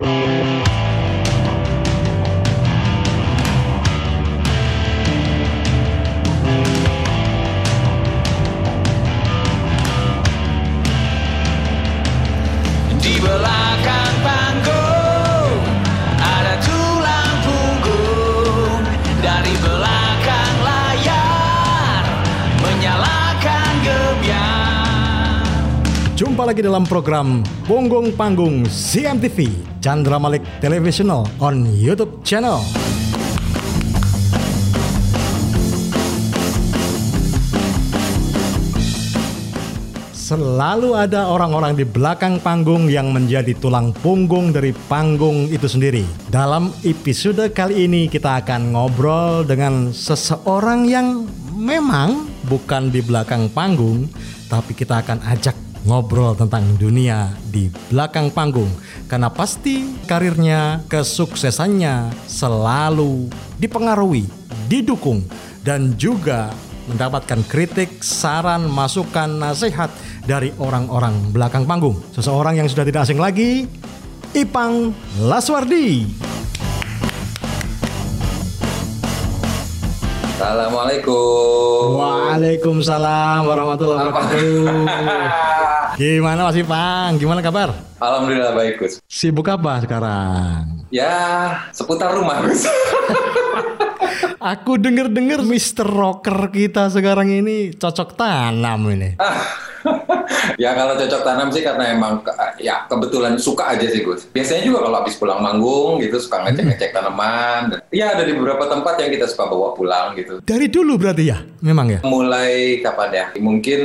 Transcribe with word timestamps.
Di 0.00 0.67
Lagi 26.48 26.64
dalam 26.64 26.88
program 26.88 27.44
Punggung 27.68 28.08
Panggung 28.16 28.64
CMTV 28.64 29.52
Chandra 29.84 30.16
Malik 30.16 30.40
Televisional 30.64 31.28
on 31.44 31.68
YouTube 31.76 32.24
channel. 32.24 32.64
Selalu 40.16 40.96
ada 40.96 41.28
orang-orang 41.28 41.76
di 41.76 41.84
belakang 41.84 42.40
panggung 42.40 42.88
yang 42.88 43.12
menjadi 43.12 43.52
tulang 43.52 43.92
punggung 44.00 44.48
dari 44.48 44.72
panggung 44.88 45.52
itu 45.52 45.68
sendiri. 45.68 46.08
Dalam 46.32 46.72
episode 46.80 47.44
kali 47.52 47.84
ini 47.84 48.08
kita 48.08 48.40
akan 48.40 48.72
ngobrol 48.72 49.44
dengan 49.44 49.92
seseorang 49.92 50.88
yang 50.88 51.28
memang 51.52 52.24
bukan 52.48 52.88
di 52.88 53.04
belakang 53.04 53.52
panggung, 53.52 54.08
tapi 54.48 54.72
kita 54.72 55.04
akan 55.04 55.20
ajak 55.28 55.67
ngobrol 55.88 56.36
tentang 56.36 56.76
dunia 56.76 57.32
di 57.48 57.72
belakang 57.88 58.28
panggung. 58.28 58.68
Karena 59.08 59.32
pasti 59.32 59.96
karirnya, 60.04 60.84
kesuksesannya 60.92 62.12
selalu 62.28 63.32
dipengaruhi, 63.56 64.28
didukung, 64.68 65.24
dan 65.64 65.96
juga 65.96 66.52
mendapatkan 66.92 67.40
kritik, 67.48 68.04
saran, 68.04 68.68
masukan, 68.68 69.28
nasihat 69.40 69.88
dari 70.28 70.52
orang-orang 70.60 71.32
belakang 71.32 71.64
panggung. 71.64 71.96
Seseorang 72.12 72.60
yang 72.60 72.68
sudah 72.68 72.84
tidak 72.84 73.08
asing 73.08 73.20
lagi, 73.20 73.64
Ipang 74.36 74.92
Laswardi. 75.24 76.27
Assalamualaikum. 80.38 81.98
Waalaikumsalam 81.98 83.42
warahmatullahi 83.42 84.06
wabarakatuh. 84.06 84.70
Gimana 85.98 86.46
Mas 86.46 86.54
Ipang? 86.54 87.18
Gimana 87.18 87.42
kabar? 87.42 87.74
Alhamdulillah 87.98 88.54
baik 88.54 88.78
Gus. 88.78 89.02
Sibuk 89.10 89.50
apa 89.50 89.82
sekarang? 89.82 90.86
Ya 90.94 91.58
seputar 91.74 92.14
rumah 92.14 92.38
Gus. 92.46 92.70
Aku 94.54 94.78
denger-denger 94.78 95.42
Mr. 95.42 95.90
Rocker 95.90 96.54
kita 96.54 96.86
sekarang 96.86 97.34
ini 97.34 97.74
cocok 97.74 98.14
tanam 98.14 98.94
ini. 98.94 99.18
ya 100.62 100.76
kalau 100.76 100.94
cocok 100.94 101.22
tanam 101.24 101.48
sih 101.48 101.62
karena 101.64 101.94
emang 101.96 102.20
ya 102.60 102.84
kebetulan 102.86 103.34
suka 103.40 103.74
aja 103.76 103.86
sih 103.88 104.04
Gus. 104.04 104.28
Biasanya 104.30 104.62
juga 104.64 104.84
kalau 104.84 104.96
habis 105.00 105.16
pulang 105.16 105.40
manggung 105.40 106.00
gitu 106.00 106.20
suka 106.20 106.44
ngecek-ngecek 106.46 106.92
tanaman. 106.92 107.72
Dan, 107.72 107.78
ya 107.92 108.14
ada 108.14 108.22
di 108.24 108.32
beberapa 108.36 108.68
tempat 108.68 109.00
yang 109.00 109.10
kita 109.12 109.26
suka 109.28 109.48
bawa 109.48 109.72
pulang 109.72 110.14
gitu. 110.16 110.40
Dari 110.44 110.66
dulu 110.68 111.00
berarti 111.00 111.24
ya? 111.28 111.38
Memang 111.64 111.86
ya? 111.88 112.00
Mulai 112.04 112.80
kapan 112.84 113.10
ya? 113.12 113.24
Mungkin 113.40 113.80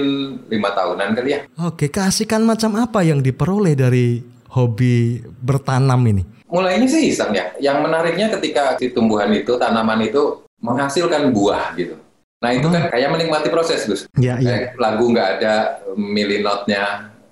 lima 0.48 0.70
tahunan 0.76 1.10
kali 1.16 1.30
ya. 1.32 1.40
Oke, 1.64 1.88
keasikan 1.90 2.44
macam 2.44 2.76
apa 2.78 3.02
yang 3.02 3.24
diperoleh 3.24 3.74
dari 3.74 4.22
hobi 4.54 5.24
bertanam 5.24 6.00
ini? 6.06 6.24
Mulainya 6.54 6.86
sih 6.86 7.10
iseng 7.10 7.34
ya. 7.34 7.50
Yang 7.58 7.78
menariknya 7.82 8.30
ketika 8.38 8.78
si 8.78 8.94
tumbuhan 8.94 9.34
itu, 9.34 9.58
tanaman 9.58 10.06
itu 10.06 10.46
menghasilkan 10.62 11.34
buah 11.34 11.74
gitu. 11.76 11.98
Nah 12.44 12.52
itu 12.52 12.68
kan 12.68 12.92
kayak 12.92 13.08
menikmati 13.09 13.48
proses 13.48 13.88
Gus. 13.88 14.04
Ya, 14.14 14.36
iya. 14.36 14.50
Kayak 14.68 14.76
lagu 14.76 15.08
nggak 15.08 15.28
ada 15.40 15.54
milih 15.94 16.44
notnya, 16.44 16.84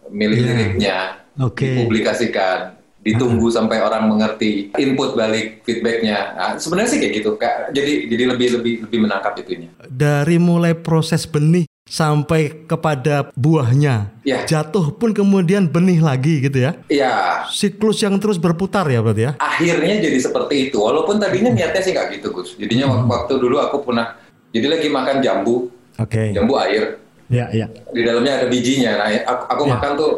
milih 0.07 0.37
Iya. 0.37 0.47
liriknya, 0.47 0.95
Oke. 1.37 1.67
dipublikasikan, 1.67 2.57
ditunggu 2.97 3.47
sampai 3.49 3.77
orang 3.77 4.07
mengerti, 4.07 4.71
input 4.73 5.13
balik 5.13 5.61
feedbacknya. 5.61 6.17
Nah, 6.31 6.49
sebenarnya 6.55 6.89
sih 6.89 6.99
kayak 6.99 7.13
gitu, 7.13 7.35
Kak. 7.35 7.71
Jadi 7.71 8.07
jadi 8.07 8.23
lebih 8.25 8.47
lebih 8.55 8.73
lebih 8.87 8.99
menangkap 9.01 9.35
itunya. 9.35 9.67
Dari 9.83 10.39
mulai 10.39 10.71
proses 10.73 11.25
benih 11.25 11.67
sampai 11.83 12.63
kepada 12.63 13.27
buahnya. 13.35 14.15
Ya. 14.23 14.45
Jatuh 14.45 14.95
pun 14.95 15.11
kemudian 15.11 15.67
benih 15.67 15.99
lagi 15.99 16.39
gitu 16.39 16.55
ya. 16.61 16.71
Ya 16.87 17.43
Siklus 17.51 17.99
yang 17.99 18.15
terus 18.15 18.37
berputar 18.37 18.87
ya 18.87 19.03
berarti 19.03 19.27
ya. 19.27 19.31
akhirnya 19.35 19.99
jadi 19.99 20.15
seperti 20.17 20.69
itu. 20.69 20.79
Walaupun 20.79 21.19
tadinya 21.19 21.51
niatnya 21.51 21.81
sih 21.81 21.91
nggak 21.91 22.15
gitu 22.15 22.31
Gus. 22.31 22.55
Jadinya 22.55 22.87
Hmm. 22.87 23.03
wak- 23.03 23.27
waktu 23.27 23.33
dulu 23.37 23.59
aku 23.59 23.83
pernah, 23.83 24.15
jadi 24.51 24.67
lagi 24.67 24.87
makan 24.87 25.17
jambu, 25.19 25.71
Oke. 25.97 26.31
jambu 26.35 26.55
air. 26.59 26.99
Ya, 27.31 27.47
ya. 27.55 27.71
di 27.95 28.03
dalamnya 28.03 28.43
ada 28.43 28.47
bijinya. 28.51 28.91
Nah, 28.99 29.07
aku, 29.23 29.43
aku 29.47 29.61
Ya. 29.63 29.71
makan 29.79 29.91
tuh, 29.95 30.11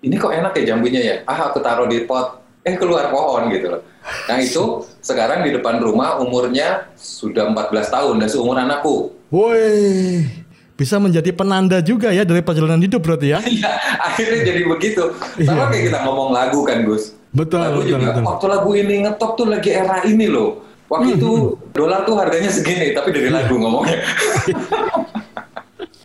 ini 0.00 0.16
kok 0.16 0.32
enak 0.32 0.52
ya 0.56 0.72
jambunya 0.72 1.00
ya? 1.04 1.14
Ah, 1.28 1.52
aku 1.52 1.60
taruh 1.60 1.84
di 1.84 2.08
pot, 2.08 2.40
eh 2.64 2.72
keluar 2.80 3.12
pohon 3.12 3.52
gitu 3.52 3.68
loh. 3.68 3.84
Nah 4.24 4.40
itu 4.40 4.62
sekarang 5.04 5.44
di 5.44 5.52
depan 5.52 5.76
rumah 5.76 6.16
umurnya 6.16 6.88
sudah 6.96 7.52
14 7.52 7.92
tahun 7.92 8.14
dan 8.24 8.28
seumuran 8.32 8.68
aku. 8.72 9.12
Woi, 9.28 10.24
bisa 10.72 10.96
menjadi 10.96 11.28
penanda 11.36 11.84
juga 11.84 12.08
ya 12.08 12.24
dari 12.24 12.40
perjalanan 12.40 12.80
hidup 12.80 13.04
berarti 13.04 13.36
ya. 13.36 13.38
Iya, 13.48 13.72
akhirnya 14.00 14.40
jadi 14.48 14.62
begitu. 14.64 15.04
Iya. 15.36 15.52
Sama 15.52 15.68
kayak 15.68 15.92
kita 15.92 15.98
ngomong 16.08 16.32
lagu 16.32 16.64
kan 16.64 16.80
Gus. 16.88 17.12
Betul, 17.28 17.60
lagu 17.60 17.84
betul, 17.84 18.00
juga, 18.00 18.08
betul. 18.08 18.22
waktu 18.24 18.46
lagu 18.48 18.70
ini 18.72 18.94
ngetop 19.04 19.30
tuh 19.36 19.46
lagi 19.52 19.70
era 19.76 20.00
ini 20.08 20.26
loh. 20.32 20.64
Waktu 20.88 21.20
itu 21.20 21.28
Hmm, 21.28 21.52
dolar 21.76 22.02
tuh 22.02 22.16
harganya 22.16 22.48
segini, 22.48 22.96
tapi 22.96 23.12
dari 23.12 23.28
Iya. 23.28 23.44
lagu 23.44 23.54
ngomongnya. 23.56 24.00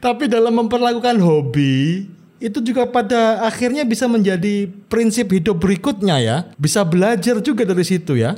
Tapi 0.04 0.28
dalam 0.28 0.52
memperlakukan 0.54 1.16
hobi 1.16 2.06
itu 2.38 2.60
juga 2.60 2.84
pada 2.84 3.40
akhirnya 3.42 3.88
bisa 3.88 4.04
menjadi 4.04 4.68
prinsip 4.92 5.32
hidup 5.32 5.56
berikutnya 5.56 6.20
ya. 6.20 6.38
Bisa 6.60 6.84
belajar 6.84 7.40
juga 7.40 7.64
dari 7.64 7.88
situ 7.88 8.20
ya. 8.20 8.36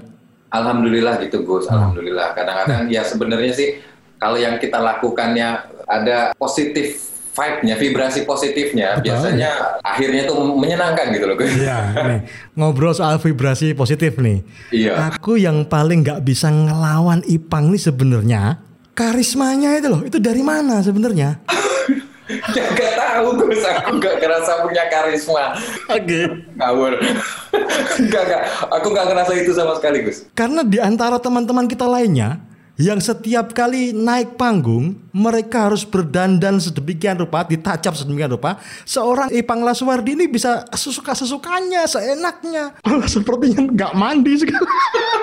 Alhamdulillah 0.54 1.18
gitu 1.26 1.42
Gus, 1.42 1.66
Hmm. 1.66 1.74
alhamdulillah. 1.74 2.38
Kadang-kadang 2.38 2.86
ya 2.88 3.02
sebenarnya 3.02 3.52
sih 3.52 3.70
kalau 4.16 4.38
yang 4.38 4.62
kita 4.62 4.78
lakukannya 4.78 5.50
ada 5.84 6.32
positif 6.38 7.15
vibe-nya, 7.36 7.76
vibrasi 7.76 8.24
positifnya, 8.24 8.88
Betul. 8.96 9.12
biasanya 9.12 9.50
akhirnya 9.84 10.24
tuh 10.24 10.56
menyenangkan 10.56 11.12
gitu 11.12 11.26
loh. 11.28 11.36
Iya, 11.44 11.78
nih, 12.00 12.20
ngobrol 12.56 12.96
soal 12.96 13.20
vibrasi 13.20 13.76
positif 13.76 14.16
nih. 14.16 14.40
Iya. 14.72 15.12
Aku 15.12 15.36
yang 15.36 15.68
paling 15.68 16.02
nggak 16.02 16.24
bisa 16.24 16.48
ngelawan 16.48 17.20
Ipang 17.28 17.76
nih 17.76 17.82
sebenarnya 17.84 18.66
karismanya 18.96 19.76
itu 19.78 19.88
loh. 19.92 20.02
Itu 20.02 20.18
dari 20.24 20.42
mana 20.42 20.80
sebenarnya? 20.80 21.44
ya 22.56 22.64
gak 22.74 22.94
tahu 22.98 23.28
Gus, 23.38 23.62
aku 23.62 24.02
gak 24.02 24.16
ngerasa 24.24 24.52
punya 24.66 24.84
karisma. 24.90 25.54
Oke. 25.92 26.20
Ngawur. 26.58 26.94
gak, 28.12 28.24
gak. 28.26 28.44
Aku 28.82 28.88
gak 28.96 29.06
ngerasa 29.12 29.32
itu 29.38 29.52
sama 29.52 29.78
sekali 29.78 30.08
Gus. 30.08 30.26
Karena 30.34 30.64
di 30.66 30.80
antara 30.80 31.20
teman-teman 31.20 31.68
kita 31.68 31.86
lainnya 31.86 32.40
yang 32.76 33.00
setiap 33.00 33.56
kali 33.56 33.96
naik 33.96 34.36
panggung 34.36 35.00
mereka 35.16 35.72
harus 35.72 35.88
berdandan 35.88 36.60
sedemikian 36.60 37.16
rupa, 37.16 37.48
ditacap 37.48 37.96
sedemikian 37.96 38.36
rupa. 38.36 38.60
Seorang 38.84 39.32
Ipang 39.32 39.64
Laswardi 39.64 40.20
ini 40.20 40.28
bisa 40.28 40.68
sesuka 40.76 41.16
sesukanya, 41.16 41.88
seenaknya. 41.88 42.76
Malah 42.84 43.08
sepertinya 43.08 43.64
nggak 43.64 43.94
mandi 43.96 44.34
segala. 44.44 44.68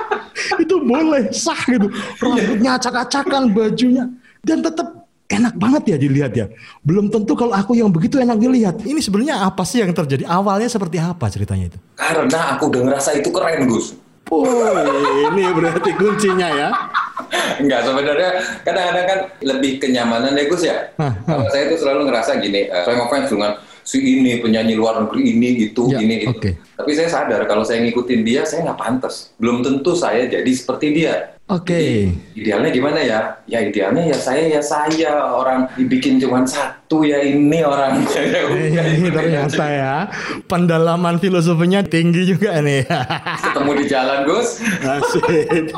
Itu 0.64 0.80
boleh 0.80 1.28
sah 1.28 1.60
gitu. 1.68 1.92
Rambutnya 2.24 2.80
acak-acakan, 2.80 3.52
bajunya 3.52 4.08
dan 4.42 4.64
tetap 4.64 5.02
enak 5.32 5.54
banget 5.56 5.82
ya 5.92 5.96
dilihat 5.96 6.32
ya. 6.32 6.46
Belum 6.84 7.08
tentu 7.08 7.32
kalau 7.32 7.56
aku 7.56 7.76
yang 7.76 7.88
begitu 7.88 8.20
enak 8.20 8.36
dilihat. 8.36 8.80
Ini 8.84 9.00
sebenarnya 9.00 9.44
apa 9.44 9.64
sih 9.64 9.80
yang 9.80 9.92
terjadi? 9.92 10.28
Awalnya 10.28 10.68
seperti 10.68 11.00
apa 11.00 11.28
ceritanya 11.32 11.72
itu? 11.72 11.78
Karena 11.96 12.56
aku 12.56 12.68
udah 12.68 12.80
ngerasa 12.84 13.16
itu 13.16 13.28
keren 13.32 13.68
Gus. 13.68 13.96
Oh, 14.32 14.48
ini 15.28 15.44
berarti 15.52 15.92
kuncinya 15.92 16.48
ya. 16.48 16.68
Enggak 17.60 17.84
sebenarnya 17.84 18.30
kadang-kadang 18.64 19.06
kan 19.06 19.18
lebih 19.44 19.76
kenyamanan 19.76 20.32
ya 20.32 20.44
Gus 20.48 20.64
ya. 20.64 20.88
Kalau 20.96 21.46
saya 21.52 21.68
tuh 21.68 21.78
selalu 21.84 22.08
ngerasa 22.08 22.40
gini, 22.40 22.64
eh, 22.64 22.82
saya 22.82 22.96
ngefans 22.96 23.28
dengan 23.28 23.52
si 23.84 23.98
ini 24.00 24.40
penyanyi 24.40 24.72
luar 24.72 25.04
negeri 25.04 25.36
ini 25.36 25.68
gitu 25.68 25.90
Ya, 25.90 26.00
ini 26.00 26.24
gitu. 26.24 26.32
oke. 26.32 26.50
Tapi 26.80 26.90
saya 26.96 27.08
sadar 27.12 27.44
kalau 27.44 27.60
saya 27.60 27.84
ngikutin 27.84 28.20
dia 28.24 28.48
saya 28.48 28.64
nggak 28.64 28.80
pantas. 28.80 29.36
Belum 29.36 29.60
tentu 29.60 29.92
saya 29.92 30.24
jadi 30.24 30.48
seperti 30.48 30.96
dia. 30.96 31.36
Oke. 31.50 32.08
Idealnya 32.38 32.70
gimana 32.70 33.02
ya? 33.02 33.20
Ya 33.44 33.60
idealnya 33.60 34.08
ya 34.08 34.16
saya 34.16 34.46
ya 34.46 34.62
saya 34.62 35.20
orang 35.20 35.68
dibikin 35.74 36.16
cuma 36.16 36.46
satu 36.46 37.02
ya 37.02 37.18
ini 37.20 37.60
orang. 37.60 38.00
Ya 38.08 38.46
udah, 38.46 38.84
Ini 38.86 39.10
ikutin 39.10 39.12
ternyata 39.12 39.64
aja. 39.66 39.68
ya 39.68 39.94
pendalaman 40.46 41.18
filosofinya 41.18 41.82
tinggi 41.82 42.24
juga 42.24 42.56
nih. 42.62 42.86
Ketemu 43.44 43.70
di 43.74 43.84
jalan 43.90 44.18
Gus. 44.24 44.62
Asik. 44.80 45.74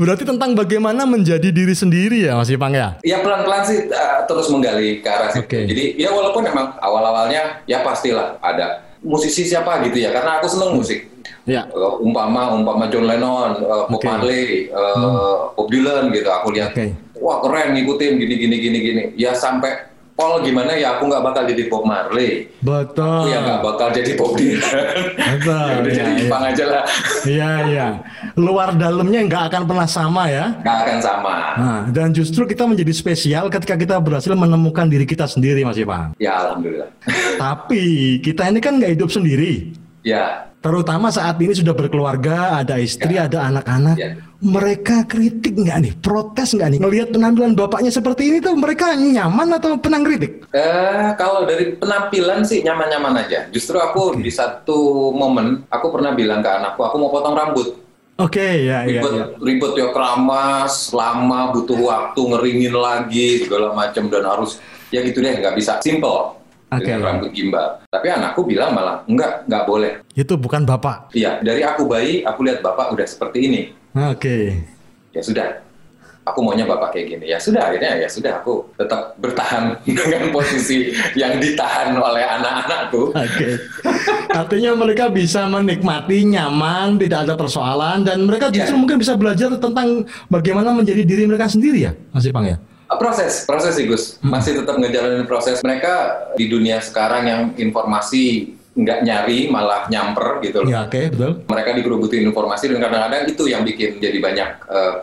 Berarti 0.00 0.22
tentang 0.24 0.54
bagaimana 0.56 1.04
menjadi 1.04 1.50
diri 1.50 1.74
sendiri 1.76 2.30
ya 2.30 2.38
Mas 2.38 2.48
Ipang 2.48 2.72
ya? 2.72 2.96
Ya 3.04 3.20
pelan-pelan 3.20 3.62
sih 3.68 3.90
uh, 3.90 4.24
terus 4.24 4.48
menggali 4.48 5.02
ke 5.04 5.08
arah 5.10 5.28
situ. 5.34 5.44
Oke. 5.44 5.60
Jadi 5.68 5.84
ya 6.00 6.08
walaupun 6.14 6.46
memang 6.46 6.78
awal-awalnya 6.80 7.60
ya 7.68 7.84
pastilah 7.84 8.38
ada 8.40 8.86
musisi 9.02 9.42
siapa 9.44 9.82
gitu 9.82 9.98
ya, 9.98 10.14
karena 10.14 10.38
aku 10.38 10.46
seneng 10.46 10.78
musik. 10.78 11.10
Ya. 11.42 11.66
Uh, 11.74 11.98
umpama 11.98 12.54
umpama 12.54 12.86
John 12.86 13.10
Lennon, 13.10 13.58
uh, 13.66 13.90
Bob 13.90 13.98
Oke. 13.98 14.06
Marley, 14.06 14.70
uh, 14.70 15.50
Bob 15.58 15.68
Dylan 15.74 16.14
gitu. 16.14 16.30
Aku 16.30 16.54
lihat, 16.54 16.70
Oke. 16.74 16.94
wah 17.18 17.42
keren 17.42 17.74
ngikutin 17.74 18.12
gini 18.18 18.34
gini 18.38 18.56
gini 18.62 18.78
gini. 18.78 19.02
Ya 19.18 19.34
sampai 19.34 19.92
Paul 20.12 20.44
gimana 20.44 20.76
ya 20.76 21.00
aku 21.00 21.08
nggak 21.08 21.24
bakal 21.24 21.42
jadi 21.48 21.66
Bob 21.72 21.82
Marley. 21.88 22.46
Betul. 22.60 23.26
Aku 23.26 23.32
ya 23.32 23.38
nggak 23.42 23.60
bakal 23.64 23.88
jadi 23.96 24.12
Bob 24.14 24.32
Dylan. 24.36 24.74
Betul, 25.18 25.66
ya 25.66 25.76
udah 25.82 25.90
iya, 25.90 26.04
jadi. 26.04 26.22
Ipang 26.28 26.44
aja 26.46 26.64
lah. 26.68 26.84
Iya, 27.24 27.50
iya. 27.72 27.86
Luar 28.38 28.70
dalamnya 28.76 29.20
nggak 29.24 29.42
akan 29.50 29.62
pernah 29.66 29.88
sama 29.88 30.28
ya. 30.28 30.52
Nggak 30.62 30.76
akan 30.84 30.98
sama. 31.00 31.34
Nah, 31.58 31.80
dan 31.90 32.12
justru 32.14 32.44
kita 32.44 32.68
menjadi 32.68 32.92
spesial 32.92 33.50
ketika 33.50 33.74
kita 33.74 33.96
berhasil 33.98 34.30
menemukan 34.36 34.86
diri 34.86 35.08
kita 35.08 35.24
sendiri, 35.24 35.64
Mas 35.64 35.80
Ipang. 35.80 36.12
Ya 36.20 36.38
alhamdulillah. 36.44 36.92
Tapi 37.40 38.20
kita 38.20 38.46
ini 38.52 38.60
kan 38.60 38.78
nggak 38.78 38.92
hidup 38.94 39.10
sendiri. 39.10 39.81
Ya 40.02 40.52
Terutama 40.62 41.10
saat 41.10 41.42
ini 41.42 41.50
sudah 41.58 41.74
berkeluarga, 41.74 42.62
ada 42.62 42.78
istri, 42.78 43.18
Ya. 43.18 43.26
ada 43.26 43.50
anak-anak. 43.50 43.96
Ya. 43.98 44.14
Mereka 44.38 45.10
kritik 45.10 45.58
nggak 45.58 45.78
nih? 45.82 45.92
Protes 45.98 46.54
nggak 46.54 46.70
nih? 46.70 46.78
Ngelihat 46.78 47.08
penampilan 47.10 47.58
bapaknya 47.58 47.90
seperti 47.90 48.30
ini 48.30 48.38
tuh 48.38 48.54
mereka 48.54 48.94
nyaman 48.94 49.58
atau 49.58 49.74
penang 49.82 50.06
kritik? 50.06 50.46
Eh, 50.54 51.08
kalau 51.18 51.42
dari 51.50 51.74
penampilan 51.74 52.46
sih 52.46 52.62
nyaman-nyaman 52.62 53.26
aja. 53.26 53.50
Justru 53.50 53.74
aku 53.82 54.22
di 54.22 54.30
satu 54.30 55.10
momen 55.10 55.66
aku 55.66 55.90
pernah 55.90 56.14
bilang 56.14 56.38
ke 56.46 56.50
anakku, 56.54 56.78
aku 56.86 56.94
mau 56.94 57.10
potong 57.10 57.34
rambut. 57.34 57.68
Oke, 58.22 58.70
ya, 58.70 58.86
ya, 58.86 59.02
Ribet, 59.02 59.12
ya. 59.18 59.24
ribet 59.42 59.72
ya 59.74 59.86
keramas, 59.90 60.94
lama, 60.94 61.50
butuh 61.50 61.78
waktu 61.82 62.20
ngeringin 62.22 62.74
lagi 62.78 63.42
segala 63.42 63.74
macam 63.74 64.06
dan 64.06 64.22
harus 64.30 64.62
ya 64.94 65.02
gitu 65.02 65.18
deh, 65.18 65.42
nggak 65.42 65.58
bisa 65.58 65.82
simple 65.82 66.41
Oke. 66.72 66.88
dengan 66.88 67.00
rambut 67.04 67.30
gimbal. 67.30 67.68
Tapi 67.86 68.06
anakku 68.08 68.40
bilang 68.42 68.72
malah 68.72 69.04
enggak, 69.04 69.44
nggak 69.44 69.64
boleh. 69.64 69.92
Itu 70.12 70.34
bukan 70.34 70.64
bapak. 70.64 71.12
Iya, 71.12 71.38
dari 71.40 71.60
aku 71.60 71.84
bayi, 71.84 72.24
aku 72.24 72.40
lihat 72.42 72.60
bapak 72.60 72.96
udah 72.96 73.04
seperti 73.04 73.38
ini. 73.44 73.60
Oke. 73.92 74.56
Ya 75.12 75.20
sudah, 75.20 75.60
aku 76.22 76.38
maunya 76.40 76.64
bapak 76.64 76.96
kayak 76.96 77.06
gini. 77.10 77.24
Ya 77.28 77.36
sudah, 77.36 77.68
akhirnya 77.68 78.00
ya 78.00 78.08
sudah 78.08 78.40
aku 78.40 78.64
tetap 78.74 79.12
bertahan 79.18 79.76
dengan 79.84 80.32
posisi 80.32 80.88
yang 81.12 81.36
ditahan 81.36 81.92
oleh 81.92 82.24
anak-anakku. 82.24 83.12
Oke. 83.12 83.48
Artinya 84.32 84.72
mereka 84.72 85.12
bisa 85.12 85.44
menikmati 85.44 86.24
nyaman, 86.24 86.96
tidak 86.96 87.28
ada 87.28 87.34
persoalan 87.36 88.00
dan 88.00 88.24
mereka 88.24 88.48
justru 88.48 88.72
Iya. 88.72 88.80
mungkin 88.80 88.96
bisa 88.96 89.12
belajar 89.12 89.52
tentang 89.52 90.08
bagaimana 90.26 90.72
menjadi 90.72 91.04
diri 91.04 91.28
mereka 91.28 91.52
sendiri 91.52 91.84
ya, 91.84 91.92
Mas 92.10 92.24
Ipang 92.24 92.48
ya. 92.48 92.56
Uh, 92.92 93.00
Proses, 93.00 93.48
proses 93.48 93.72
sih 93.72 93.88
Gus. 93.88 94.20
Masih 94.20 94.52
tetap 94.52 94.76
ngejalanin 94.76 95.24
proses. 95.24 95.64
Mereka 95.64 95.94
di 96.36 96.44
dunia 96.46 96.76
sekarang 96.78 97.24
yang 97.24 97.42
informasi 97.56 98.52
nggak 98.72 98.98
nyari, 99.04 99.48
malah 99.48 99.88
nyamper 99.88 100.40
gitu 100.40 100.64
loh. 100.64 100.68
Ya, 100.68 100.84
oke, 100.84 101.12
betul. 101.12 101.32
Mereka 101.44 101.70
dikerubutin 101.76 102.24
informasi 102.24 102.68
dan 102.68 102.80
kadang-kadang 102.80 103.22
itu 103.28 103.44
yang 103.48 103.64
bikin 103.64 103.96
jadi 103.96 104.16
banyak. 104.16 104.48
eh, 104.68 104.94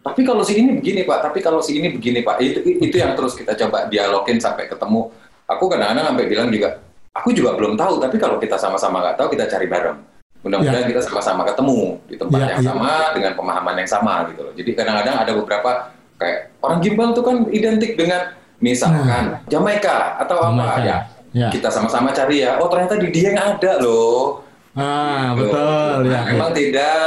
tapi 0.00 0.24
kalau 0.24 0.40
si 0.40 0.56
ini 0.56 0.74
begini 0.74 1.04
pak, 1.04 1.28
tapi 1.28 1.38
kalau 1.38 1.60
si 1.60 1.76
ini 1.76 1.92
begini 1.92 2.24
pak, 2.24 2.40
itu 2.40 2.62
itu 2.64 2.96
yang 2.96 3.12
terus 3.12 3.36
kita 3.36 3.52
coba 3.52 3.84
dialogin 3.86 4.40
sampai 4.40 4.64
ketemu. 4.66 5.10
Aku 5.46 5.66
kadang-kadang 5.66 6.14
sampai 6.14 6.24
bilang 6.30 6.48
juga, 6.48 6.78
aku 7.12 7.30
juga 7.34 7.52
belum 7.58 7.74
tahu. 7.76 7.98
Tapi 8.00 8.16
kalau 8.16 8.38
kita 8.40 8.56
sama-sama 8.56 9.02
nggak 9.04 9.16
tahu, 9.20 9.28
kita 9.34 9.44
cari 9.50 9.66
bareng. 9.68 9.98
Mudah-mudahan 10.40 10.86
Ya. 10.86 10.88
kita 10.88 11.02
sama-sama 11.04 11.44
ketemu 11.44 12.00
di 12.08 12.16
tempat 12.16 12.38
Ya, 12.40 12.46
yang 12.56 12.62
ya. 12.64 12.68
sama 12.72 12.92
dengan 13.12 13.32
pemahaman 13.36 13.74
yang 13.76 13.90
sama 13.90 14.24
gitu 14.32 14.40
loh. 14.40 14.52
Jadi 14.56 14.70
kadang-kadang 14.72 15.16
ada 15.20 15.32
beberapa 15.36 15.70
kayak 16.20 16.52
orang 16.60 16.78
gimbal 16.78 17.08
tuh 17.10 17.24
kan 17.24 17.48
identik 17.48 17.96
dengan 17.96 18.36
misalkan 18.60 19.40
Jamaika 19.48 20.20
atau 20.20 20.36
apa 20.38 20.52
Nah. 20.52 20.68
Jamaika, 20.68 20.80
ya. 20.84 20.98
ya. 21.32 21.48
Kita 21.48 21.72
sama-sama 21.72 22.12
cari 22.12 22.44
ya. 22.44 22.60
Oh 22.60 22.68
ternyata 22.68 23.00
di 23.00 23.08
Dieng 23.08 23.34
ada 23.34 23.80
loh. 23.80 24.44
Ah, 24.70 25.32
Gitu. 25.34 25.48
betul 25.48 25.96
ya. 26.06 26.12
Nah, 26.12 26.22
Memang 26.30 26.50
tidak 26.52 27.02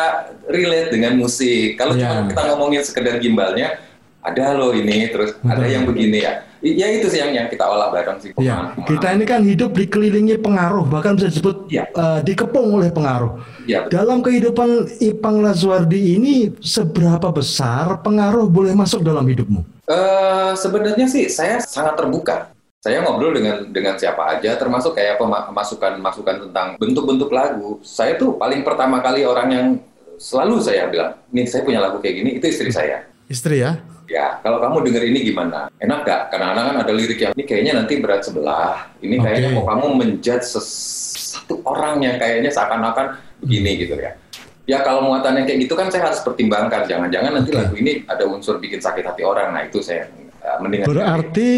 relate 0.50 0.90
dengan 0.92 1.14
musik. 1.16 1.78
Kalau 1.78 1.94
Ya. 1.94 2.10
cuma 2.10 2.28
kita 2.28 2.42
ngomongin 2.52 2.82
sekedar 2.82 3.16
gimbalnya, 3.18 3.80
ada 4.20 4.52
loh 4.52 4.74
ini, 4.74 5.08
terus 5.08 5.38
ada 5.40 5.62
Betul. 5.62 5.72
yang 5.72 5.84
begini 5.86 6.20
ya. 6.26 6.44
Ya 6.64 6.88
itu 6.88 7.12
sih 7.12 7.20
yang 7.20 7.36
yang 7.36 7.48
kita 7.52 7.68
olah 7.68 7.92
bareng 7.92 8.24
sih. 8.24 8.32
Ya, 8.40 8.72
kita 8.88 9.12
ini 9.12 9.28
kan 9.28 9.44
hidup 9.44 9.76
dikelilingi 9.76 10.40
pengaruh, 10.40 10.88
bahkan 10.88 11.20
bisa 11.20 11.28
disebut 11.28 11.68
Ya. 11.68 11.84
eh, 11.92 12.20
dikepung 12.24 12.80
oleh 12.80 12.88
pengaruh. 12.88 13.36
Ya, 13.68 13.84
betul. 13.84 13.92
Dalam 14.00 14.24
kehidupan 14.24 14.70
Ipang 15.04 15.44
Lazuardi 15.44 16.16
ini, 16.16 16.56
seberapa 16.64 17.36
besar 17.36 18.00
pengaruh 18.00 18.48
boleh 18.48 18.72
masuk 18.80 19.04
dalam 19.04 19.28
hidupmu? 19.28 19.60
Eh, 19.92 20.52
sebenarnya 20.56 21.04
sih 21.12 21.28
saya 21.28 21.60
sangat 21.60 22.00
terbuka. 22.00 22.56
Saya 22.80 23.04
ngobrol 23.04 23.36
dengan 23.36 23.68
dengan 23.68 23.96
siapa 24.00 24.40
aja, 24.40 24.56
termasuk 24.56 24.96
kayak 24.96 25.20
pema- 25.20 25.52
masukan-masukan 25.52 26.48
tentang 26.48 26.68
bentuk-bentuk 26.80 27.32
lagu. 27.32 27.80
Saya 27.84 28.16
tuh 28.16 28.40
paling 28.40 28.64
pertama 28.64 29.04
kali 29.04 29.28
orang 29.28 29.48
yang 29.52 29.68
selalu 30.16 30.64
saya 30.64 30.88
bilang, 30.88 31.20
nih 31.28 31.44
saya 31.44 31.68
punya 31.68 31.84
lagu 31.84 32.00
kayak 32.00 32.16
gini, 32.24 32.30
itu 32.40 32.46
istri 32.48 32.72
saya. 32.72 33.04
Istri 33.28 33.56
ya? 33.60 33.80
Ya, 34.12 34.40
kalau 34.44 34.60
kamu 34.60 34.84
denger 34.92 35.04
ini 35.08 35.20
gimana? 35.24 35.72
Enak 35.80 36.00
gak? 36.04 36.22
Kadang-kadang 36.36 36.66
kan 36.70 36.78
ada 36.84 36.92
lirik 36.92 37.20
yang, 37.24 37.32
ini 37.34 37.44
kayaknya 37.48 37.74
nanti 37.80 37.94
berat 38.04 38.22
sebelah. 38.28 38.92
Ini 39.00 39.16
kayaknya 39.20 39.50
Oke. 39.56 39.58
kok 39.64 39.68
kamu 39.72 39.86
menjudge 39.96 40.48
satu 40.48 41.64
orang 41.64 42.04
yang 42.04 42.16
kayaknya 42.20 42.52
seakan-akan 42.52 43.16
begini 43.40 43.88
gitu 43.88 43.96
ya. 43.96 44.12
Ya 44.64 44.80
kalau 44.80 45.04
muatan 45.04 45.44
yang 45.44 45.46
kayak 45.48 45.60
gitu 45.68 45.76
kan 45.76 45.92
saya 45.92 46.12
harus 46.12 46.24
pertimbangkan. 46.24 46.88
Jangan-jangan 46.88 47.32
nanti 47.32 47.52
Oke. 47.52 47.60
lagu 47.60 47.76
ini 47.80 48.04
ada 48.08 48.24
unsur 48.28 48.60
bikin 48.60 48.80
sakit 48.80 49.04
hati 49.04 49.24
orang. 49.24 49.56
Nah 49.56 49.68
itu 49.68 49.80
saya 49.84 50.08
uh, 50.44 50.58
mendingan. 50.60 50.88
Berarti 50.88 51.52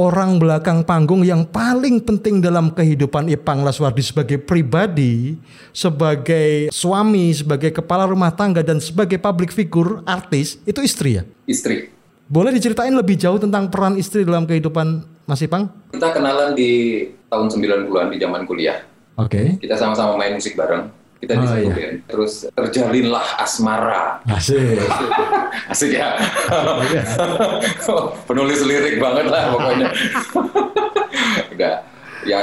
orang 0.00 0.40
belakang 0.40 0.80
panggung 0.80 1.20
yang 1.20 1.44
paling 1.44 2.00
penting 2.00 2.40
dalam 2.40 2.72
kehidupan 2.72 3.28
Ipang 3.28 3.60
Laswardi 3.60 4.00
sebagai 4.00 4.40
pribadi, 4.40 5.36
sebagai 5.76 6.72
suami, 6.72 7.36
sebagai 7.36 7.68
kepala 7.68 8.08
rumah 8.08 8.32
tangga 8.32 8.64
dan 8.64 8.80
sebagai 8.80 9.20
public 9.20 9.52
figure, 9.52 10.00
artis, 10.08 10.56
itu 10.64 10.80
istri 10.80 11.20
ya? 11.20 11.22
Istri. 11.44 11.92
Boleh 12.30 12.56
diceritain 12.56 12.94
lebih 12.94 13.20
jauh 13.20 13.36
tentang 13.36 13.68
peran 13.68 14.00
istri 14.00 14.24
dalam 14.24 14.48
kehidupan 14.48 15.04
Mas 15.28 15.44
Ipang? 15.44 15.68
Kita 15.92 16.08
kenalan 16.16 16.56
di 16.56 17.04
tahun 17.28 17.52
90-an 17.52 18.08
di 18.08 18.16
zaman 18.16 18.48
kuliah. 18.48 18.80
Oke. 19.20 19.60
Kita 19.60 19.76
sama-sama 19.76 20.16
main 20.16 20.32
musik 20.32 20.56
bareng. 20.56 20.88
Kita 21.20 21.36
Oh, 21.36 21.44
satu 21.44 21.60
iya. 21.60 21.74
band. 21.76 21.96
Terus 22.08 22.32
terjalinlah 22.48 23.26
asmara. 23.36 24.24
Asik. 24.24 24.80
Asik 25.72 25.92
ya. 25.92 26.16
Iya. 26.88 27.02
Penulis 28.28 28.64
lirik 28.64 28.96
banget 28.96 29.28
lah 29.28 29.52
pokoknya. 29.52 29.88
Udah. 31.54 31.74
Ya 32.20 32.36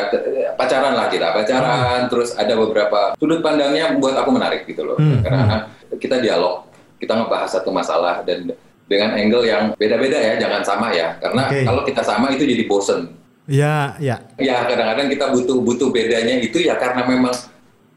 pacaran 0.58 0.94
lah 0.94 1.06
kita, 1.10 1.34
pacaran. 1.34 2.06
Terus 2.10 2.34
ada 2.34 2.54
beberapa 2.54 3.14
sudut 3.18 3.42
pandangnya 3.42 3.94
buat 3.98 4.14
aku 4.18 4.30
menarik 4.34 4.66
gitu 4.66 4.82
loh. 4.86 4.98
Hmm, 4.98 5.22
Karena 5.22 5.70
kita 5.98 6.18
dialog, 6.18 6.66
kita 6.98 7.14
ngebahas 7.14 7.50
satu 7.62 7.70
masalah 7.70 8.26
dan 8.26 8.50
dengan 8.90 9.14
angle 9.14 9.46
yang 9.46 9.64
beda-beda 9.78 10.18
ya, 10.18 10.34
jangan 10.42 10.62
sama 10.66 10.90
ya. 10.94 11.14
Karena 11.22 11.46
Oke. 11.46 11.62
kalau 11.62 11.82
kita 11.86 12.02
sama 12.02 12.34
itu 12.34 12.46
jadi 12.46 12.66
bosen. 12.66 13.10
Ya, 13.46 13.94
ya. 14.02 14.18
Ya 14.42 14.66
kadang-kadang 14.66 15.08
kita 15.14 15.30
butuh 15.30 15.62
butuh 15.62 15.90
bedanya 15.94 16.42
itu 16.42 16.58
ya 16.58 16.76
karena 16.76 17.06
memang 17.06 17.32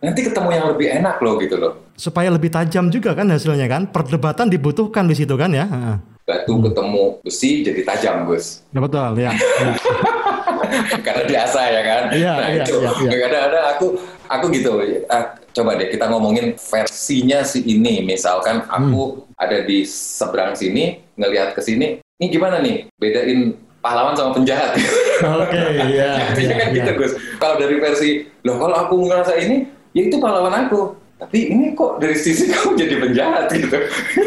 nanti 0.00 0.20
ketemu 0.24 0.48
yang 0.50 0.66
lebih 0.72 0.88
enak 1.00 1.16
loh 1.20 1.36
gitu 1.36 1.56
loh. 1.60 1.72
Supaya 1.94 2.32
lebih 2.32 2.48
tajam 2.48 2.88
juga 2.88 3.12
kan 3.12 3.28
hasilnya 3.28 3.68
kan? 3.68 3.88
Perdebatan 3.92 4.48
dibutuhkan 4.48 5.04
di 5.04 5.14
situ 5.14 5.36
kan 5.36 5.52
ya? 5.52 5.68
Heeh. 5.68 5.96
Batu 6.24 6.54
ketemu 6.62 7.04
besi 7.20 7.60
jadi 7.66 7.80
tajam 7.84 8.24
Gus. 8.24 8.64
Ya, 8.72 8.78
betul 8.80 9.12
ya. 9.20 9.30
ya. 9.32 9.72
karena 11.06 11.22
biasa 11.26 11.60
ya 11.66 11.82
kan. 11.82 12.02
Iya, 12.14 12.32
nah 12.32 12.48
iya, 12.48 12.62
itu 12.62 12.74
iya, 12.78 12.90
iya. 12.94 13.18
kadang-kadang 13.26 13.64
aku 13.76 13.86
aku 14.30 14.44
gitu. 14.54 14.70
ah, 15.10 15.24
coba 15.50 15.74
deh 15.74 15.88
kita 15.90 16.06
ngomongin 16.06 16.54
versinya 16.56 17.42
si 17.42 17.60
ini. 17.66 18.00
Misalkan 18.06 18.62
aku 18.70 19.26
Hmm. 19.26 19.42
ada 19.42 19.66
di 19.66 19.82
seberang 19.84 20.54
sini 20.54 21.02
ngelihat 21.18 21.52
ke 21.52 21.60
sini. 21.60 21.98
Ini 22.20 22.26
gimana 22.30 22.60
nih? 22.62 22.86
Bedain 23.00 23.56
pahlawan 23.80 24.14
sama 24.14 24.36
penjahat. 24.36 24.76
Oke, 25.20 25.60
iya, 25.90 26.20
Intinya 26.30 26.56
iya, 26.56 26.62
kan 26.62 26.68
iya. 26.70 26.76
gitu 26.84 26.90
Gus. 27.00 27.12
Kalau 27.40 27.56
dari 27.56 27.76
versi, 27.80 28.28
loh 28.44 28.56
kalau 28.60 28.76
aku 28.76 28.94
ngerasa 29.08 29.40
ini, 29.40 29.79
ya 29.92 30.02
itu 30.06 30.16
pahlawan 30.16 30.66
aku. 30.66 30.94
Tapi 31.20 31.52
ini 31.52 31.76
kok 31.76 32.00
dari 32.00 32.16
sisi 32.16 32.48
kamu 32.52 32.80
jadi 32.80 32.94
penjahat 32.96 33.44
gitu. 33.52 33.76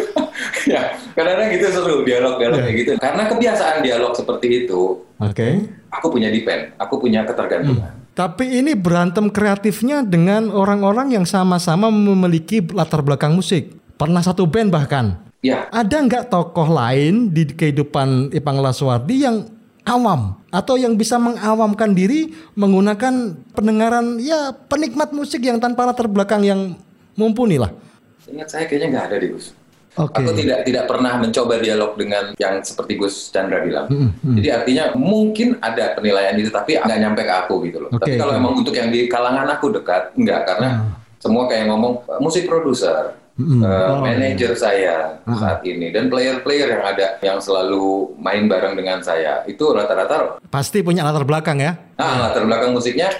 ya, 0.73 0.93
kadang-kadang 1.17 1.49
gitu 1.57 1.65
seru 1.73 1.95
dialog-dialog 2.05 2.59
Iya. 2.61 2.65
kayak 2.69 2.77
gitu. 2.77 2.91
Karena 3.01 3.23
kebiasaan 3.25 3.77
dialog 3.81 4.13
seperti 4.13 4.47
itu, 4.65 5.01
Oke. 5.17 5.65
aku 5.89 6.07
punya 6.13 6.29
depend, 6.29 6.69
aku 6.77 7.01
punya 7.01 7.25
ketergantungan. 7.25 7.97
Tapi 8.13 8.61
ini 8.61 8.77
berantem 8.77 9.33
kreatifnya 9.33 10.05
dengan 10.05 10.53
orang-orang 10.53 11.17
yang 11.17 11.25
sama-sama 11.25 11.89
memiliki 11.89 12.61
latar 12.61 13.01
belakang 13.01 13.33
musik. 13.33 13.73
Pernah 13.97 14.21
satu 14.21 14.45
band 14.45 14.69
bahkan. 14.69 15.17
Ya, 15.41 15.65
Ada 15.73 15.97
nggak 15.97 16.29
tokoh 16.29 16.71
lain 16.71 17.33
di 17.33 17.43
kehidupan 17.43 18.31
Ipang 18.31 18.61
Laswardi 18.61 19.27
yang 19.27 19.49
awam 19.83 20.39
atau 20.49 20.75
yang 20.79 20.95
bisa 20.95 21.19
mengawamkan 21.19 21.91
diri 21.91 22.31
menggunakan 22.55 23.35
pendengaran 23.51 24.19
ya 24.19 24.55
penikmat 24.55 25.11
musik 25.11 25.43
yang 25.43 25.59
tanpa 25.59 25.87
latar 25.87 26.07
belakang 26.07 26.43
yang 26.43 26.75
mumpuni 27.19 27.59
lah. 27.59 27.71
ingat 28.23 28.49
saya 28.49 28.65
kayaknya 28.65 28.97
nggak 28.97 29.05
ada 29.11 29.15
deh 29.19 29.29
Gus. 29.35 29.53
Oke. 29.93 30.25
Aku 30.25 30.33
tidak 30.33 30.65
tidak 30.65 30.89
pernah 30.89 31.21
mencoba 31.21 31.61
dialog 31.61 31.93
dengan 31.93 32.33
yang 32.41 32.65
seperti 32.65 32.97
Gus 32.97 33.29
Chandra 33.29 33.61
bilang. 33.61 33.85
Jadi 34.25 34.49
artinya 34.49 34.83
mungkin 34.97 35.61
ada 35.61 35.93
penilaian 35.93 36.33
itu, 36.33 36.49
tapi 36.49 36.81
nggak 36.81 36.97
nyampe 36.97 37.21
ke 37.21 37.33
aku 37.45 37.61
gitu 37.69 37.77
loh. 37.85 37.89
Oke, 37.93 38.01
tapi 38.01 38.17
kalau 38.17 38.33
emang 38.33 38.57
untuk 38.57 38.73
yang 38.73 38.89
di 38.89 39.05
kalangan 39.05 39.45
aku 39.53 39.69
dekat, 39.69 40.17
enggak 40.17 40.49
karena 40.49 40.97
semua 41.21 41.45
kayak 41.45 41.69
ngomong 41.69 42.01
musik 42.25 42.49
produser, 42.49 43.13
Mm. 43.43 43.59
eh, 43.59 43.87
Oh, 43.91 43.99
manajer 43.99 44.51
saya 44.55 45.19
saat 45.27 45.59
ini, 45.67 45.91
dan 45.91 46.07
player-player 46.07 46.79
yang 46.79 46.83
ada 46.87 47.07
yang 47.19 47.37
selalu 47.43 48.15
main 48.15 48.47
bareng 48.47 48.79
dengan 48.79 49.03
saya 49.03 49.43
itu 49.43 49.75
rata-rata 49.75 50.39
Pasti 50.47 50.79
punya 50.79 51.03
latar 51.03 51.27
belakang 51.27 51.59
ya. 51.59 51.75
ah 51.99 52.31
latar 52.31 52.47
belakang 52.47 52.71
musiknya 52.71 53.11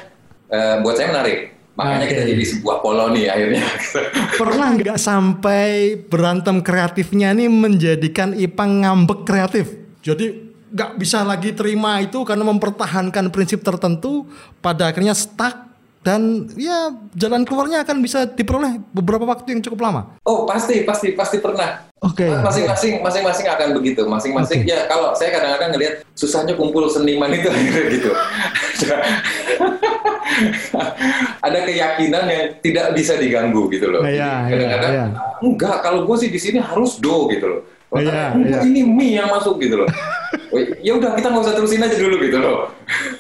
eh, 0.48 0.80
buat 0.80 0.96
saya 0.96 1.12
menarik. 1.12 1.52
Makanya 1.74 2.06
Oke. 2.06 2.12
kita 2.14 2.24
jadi 2.30 2.44
sebuah 2.54 2.78
koloni 2.80 3.26
akhirnya. 3.26 3.66
Pernah 4.42 4.68
nggak 4.78 5.00
sampai 5.02 5.98
berantem 5.98 6.62
kreatifnya 6.62 7.34
nih 7.34 7.50
menjadikan 7.50 8.38
Ipang 8.38 8.86
ngambek 8.86 9.26
kreatif? 9.26 9.74
Jadi 10.06 10.54
nggak 10.70 11.02
bisa 11.02 11.26
lagi 11.26 11.50
terima 11.54 11.98
itu 11.98 12.22
karena 12.22 12.46
mempertahankan 12.46 13.34
prinsip 13.34 13.66
tertentu, 13.66 14.30
pada 14.62 14.94
akhirnya 14.94 15.18
stuck 15.18 15.73
dan 16.04 16.52
ya 16.60 16.92
jalan 17.16 17.48
keluarnya 17.48 17.88
akan 17.88 18.04
bisa 18.04 18.28
diperoleh 18.28 18.76
beberapa 18.92 19.24
waktu 19.24 19.56
yang 19.56 19.64
cukup 19.64 19.88
lama. 19.88 20.20
Oh 20.28 20.44
pasti 20.44 20.84
pasti 20.84 21.16
pasti 21.16 21.40
pernah. 21.40 21.88
Oke. 22.04 22.28
Masing-masing 22.28 23.00
masing-masing 23.00 23.48
akan 23.48 23.72
begitu. 23.80 24.04
Masing-masing 24.04 24.68
ya 24.68 24.84
kalau 24.92 25.16
saya 25.16 25.32
kadang-kadang 25.32 25.72
ngelihat 25.72 26.04
susahnya 26.12 26.60
kumpul 26.60 26.92
seniman 26.92 27.32
itu 27.32 27.48
gitu. 27.96 28.12
Ada 31.48 31.60
keyakinan 31.64 32.24
yang 32.28 32.44
tidak 32.60 32.92
bisa 32.92 33.16
diganggu 33.16 33.72
gitu 33.72 33.88
loh. 33.88 34.04
Jadi 34.04 34.20
iya, 34.20 34.52
kadang-kadang 34.52 34.92
iya. 34.92 35.06
enggak 35.40 35.78
kalau 35.80 36.04
gue 36.04 36.16
sih 36.20 36.28
di 36.28 36.40
sini 36.44 36.60
harus 36.60 37.00
do 37.00 37.32
gitu 37.32 37.48
loh. 37.48 37.62
Oh, 37.94 38.66
ini 38.66 38.82
mie 38.82 39.22
yang 39.22 39.30
masuk 39.30 39.62
gitu 39.62 39.86
loh. 39.86 39.90
Oh, 40.54 40.62
ya 40.86 40.94
udah 40.98 41.18
kita 41.18 41.34
nggak 41.34 41.46
usah 41.50 41.56
terusin 41.58 41.82
aja 41.82 41.98
dulu 41.98 42.14
gitu 42.22 42.38
loh. 42.38 42.70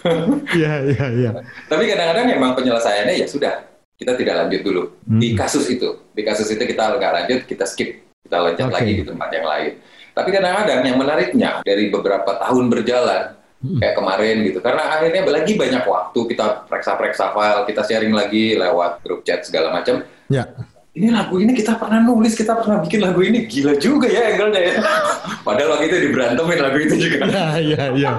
Iya 0.57 0.85
iya 0.85 1.05
iya. 1.09 1.31
Tapi 1.65 1.89
kadang-kadang 1.89 2.29
emang 2.29 2.53
penyelesaiannya 2.53 3.17
ya 3.17 3.25
sudah 3.25 3.53
kita 3.97 4.13
tidak 4.13 4.45
lanjut 4.45 4.61
dulu 4.61 4.81
Hmm. 5.09 5.17
di 5.17 5.33
kasus 5.33 5.65
itu. 5.65 5.97
Di 6.13 6.21
kasus 6.21 6.45
itu 6.49 6.61
kita 6.61 6.93
nggak 6.93 7.13
lanjut, 7.13 7.39
kita 7.49 7.65
skip, 7.65 8.05
kita 8.21 8.37
loncat 8.37 8.69
Oke. 8.69 8.73
lagi 8.77 8.91
di 9.01 9.03
tempat 9.05 9.29
yang 9.33 9.45
lain. 9.49 9.71
Tapi 10.13 10.29
kadang-kadang 10.29 10.79
yang 10.85 10.97
menariknya 11.01 11.49
dari 11.65 11.89
beberapa 11.89 12.37
tahun 12.37 12.65
berjalan 12.69 13.23
Hmm. 13.63 13.79
kayak 13.79 13.95
kemarin 13.95 14.35
gitu, 14.43 14.59
karena 14.59 14.83
akhirnya 14.91 15.21
lagi 15.23 15.53
banyak 15.55 15.83
waktu 15.87 16.19
kita 16.35 16.67
periksa-periksa 16.67 17.31
file, 17.31 17.63
kita 17.63 17.81
sharing 17.81 18.11
lagi 18.11 18.59
lewat 18.59 18.99
grup 19.01 19.23
chat 19.23 19.41
segala 19.41 19.71
macam. 19.71 20.03
Ya. 20.27 20.43
Ini 20.93 21.09
lagu 21.09 21.41
ini 21.41 21.57
kita 21.57 21.81
pernah 21.81 22.05
nulis, 22.05 22.37
kita 22.37 22.53
pernah 22.53 22.77
bikin 22.85 23.01
lagu 23.01 23.25
ini 23.25 23.49
gila 23.49 23.73
juga 23.81 24.05
ya 24.05 24.29
angle-nya 24.29 24.61
ya. 24.61 24.73
Padahal 25.45 25.73
waktu 25.73 25.89
itu 25.89 25.97
diberantemin 26.05 26.59
lagu 26.61 26.77
itu 26.77 26.95
juga. 27.01 27.17
Iya 27.25 27.45
iya 27.57 27.83
iya. 27.97 28.11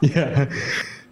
Iya. 0.00 0.24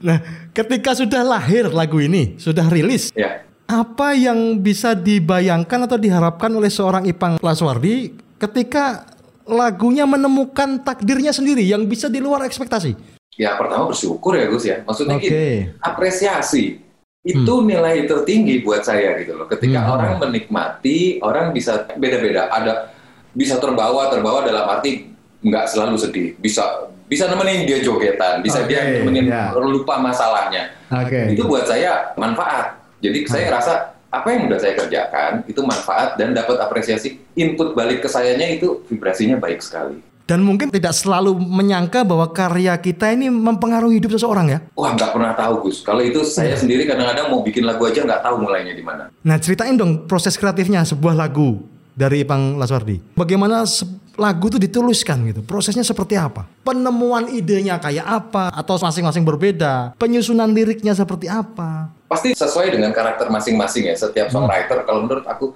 Nah, 0.01 0.19
ketika 0.57 0.97
sudah 0.97 1.21
lahir 1.21 1.69
lagu 1.69 2.01
ini, 2.01 2.41
sudah 2.41 2.65
rilis, 2.73 3.13
Ya. 3.13 3.45
apa 3.69 4.17
yang 4.17 4.57
bisa 4.65 4.97
dibayangkan 4.97 5.85
atau 5.85 6.01
diharapkan 6.01 6.49
oleh 6.49 6.73
seorang 6.73 7.05
Ipang 7.05 7.37
Laswardi 7.45 8.17
ketika 8.41 9.05
lagunya 9.45 10.09
menemukan 10.09 10.81
takdirnya 10.81 11.37
sendiri 11.37 11.61
yang 11.61 11.85
bisa 11.85 12.09
di 12.09 12.25
luar 12.25 12.49
ekspektasi? 12.49 12.97
Ya 13.37 13.53
pertama 13.61 13.93
bersyukur 13.93 14.33
ya 14.33 14.49
Gus 14.49 14.65
ya. 14.65 14.81
Maksudnya 14.89 15.21
Oke. 15.21 15.29
gini, 15.29 15.77
apresiasi 15.77 16.81
itu 17.23 17.55
nilai 17.63 18.03
tertinggi 18.03 18.67
buat 18.67 18.83
saya 18.83 19.15
gitu 19.23 19.39
loh. 19.39 19.47
Ketika 19.47 19.79
Hmm. 19.87 19.95
orang 19.95 20.13
menikmati, 20.19 21.23
orang 21.23 21.55
bisa 21.55 21.87
beda-beda. 21.95 22.51
Ada 22.51 22.91
bisa 23.31 23.63
terbawa, 23.63 24.11
terbawa 24.11 24.43
dalam 24.43 24.67
arti 24.67 25.07
nggak 25.39 25.71
selalu 25.71 25.97
sedih. 25.99 26.35
Bisa 26.43 26.91
bisa 27.07 27.31
nemenin 27.31 27.63
dia 27.69 27.79
jogetan, 27.79 28.43
bisa 28.43 28.67
Oke, 28.67 28.75
dia 28.75 28.99
nemenin 28.99 29.31
ya. 29.31 29.55
lupa 29.55 30.03
masalahnya. 30.03 30.75
Oke. 30.91 31.37
Itu 31.39 31.47
buat 31.47 31.63
saya 31.63 32.11
manfaat. 32.19 32.83
Jadi 32.99 33.27
saya 33.31 33.51
ngerasa 33.51 33.73
apa 34.13 34.29
yang 34.29 34.51
udah 34.51 34.59
saya 34.61 34.75
kerjakan 34.77 35.33
itu 35.47 35.61
manfaat 35.65 36.19
dan 36.19 36.35
dapat 36.35 36.59
apresiasi 36.59 37.23
input 37.33 37.73
balik 37.73 38.03
ke 38.05 38.09
sayanya 38.11 38.51
itu 38.51 38.83
vibrasinya 38.91 39.39
baik 39.39 39.63
sekali. 39.63 40.03
Dan 40.33 40.49
mungkin 40.49 40.73
tidak 40.73 40.97
selalu 40.97 41.37
menyangka 41.37 42.09
bahwa 42.09 42.25
karya 42.33 42.73
kita 42.81 43.13
ini 43.13 43.29
mempengaruhi 43.29 44.01
hidup 44.01 44.17
seseorang 44.17 44.49
ya. 44.49 44.59
Wah 44.73 44.97
nggak 44.97 45.13
pernah 45.13 45.37
tahu 45.37 45.69
Gus. 45.69 45.85
Kalau 45.85 46.01
itu 46.01 46.25
saya 46.25 46.57
sendiri 46.57 46.89
kadang-kadang 46.89 47.29
mau 47.29 47.45
bikin 47.45 47.69
lagu 47.69 47.85
aja 47.85 48.01
nggak 48.01 48.25
tahu 48.25 48.41
mulainya 48.41 48.73
di 48.73 48.81
mana. 48.81 49.13
Nah 49.13 49.37
ceritain 49.37 49.77
dong 49.77 50.09
proses 50.09 50.41
kreatifnya 50.41 50.89
sebuah 50.89 51.13
lagu 51.13 51.61
dari 51.93 52.25
Ipang 52.25 52.57
Laswardi. 52.57 53.13
Bagaimana 53.13 53.69
lagu 54.17 54.49
itu 54.49 54.57
dituliskan 54.57 55.21
gitu? 55.29 55.45
Prosesnya 55.45 55.85
seperti 55.85 56.17
apa? 56.17 56.49
Penemuan 56.65 57.29
idenya 57.29 57.77
kayak 57.77 58.09
apa? 58.09 58.57
Atau 58.57 58.81
masing-masing 58.81 59.29
berbeda? 59.29 59.93
Penyusunan 60.01 60.49
liriknya 60.49 60.97
seperti 60.97 61.29
apa? 61.29 61.93
Pasti 62.09 62.33
sesuai 62.33 62.73
dengan 62.73 62.97
karakter 62.97 63.29
masing-masing 63.29 63.93
ya. 63.93 64.01
Setiap 64.01 64.33
songwriter 64.33 64.81
kalau 64.89 65.05
menurut 65.05 65.29
aku 65.29 65.53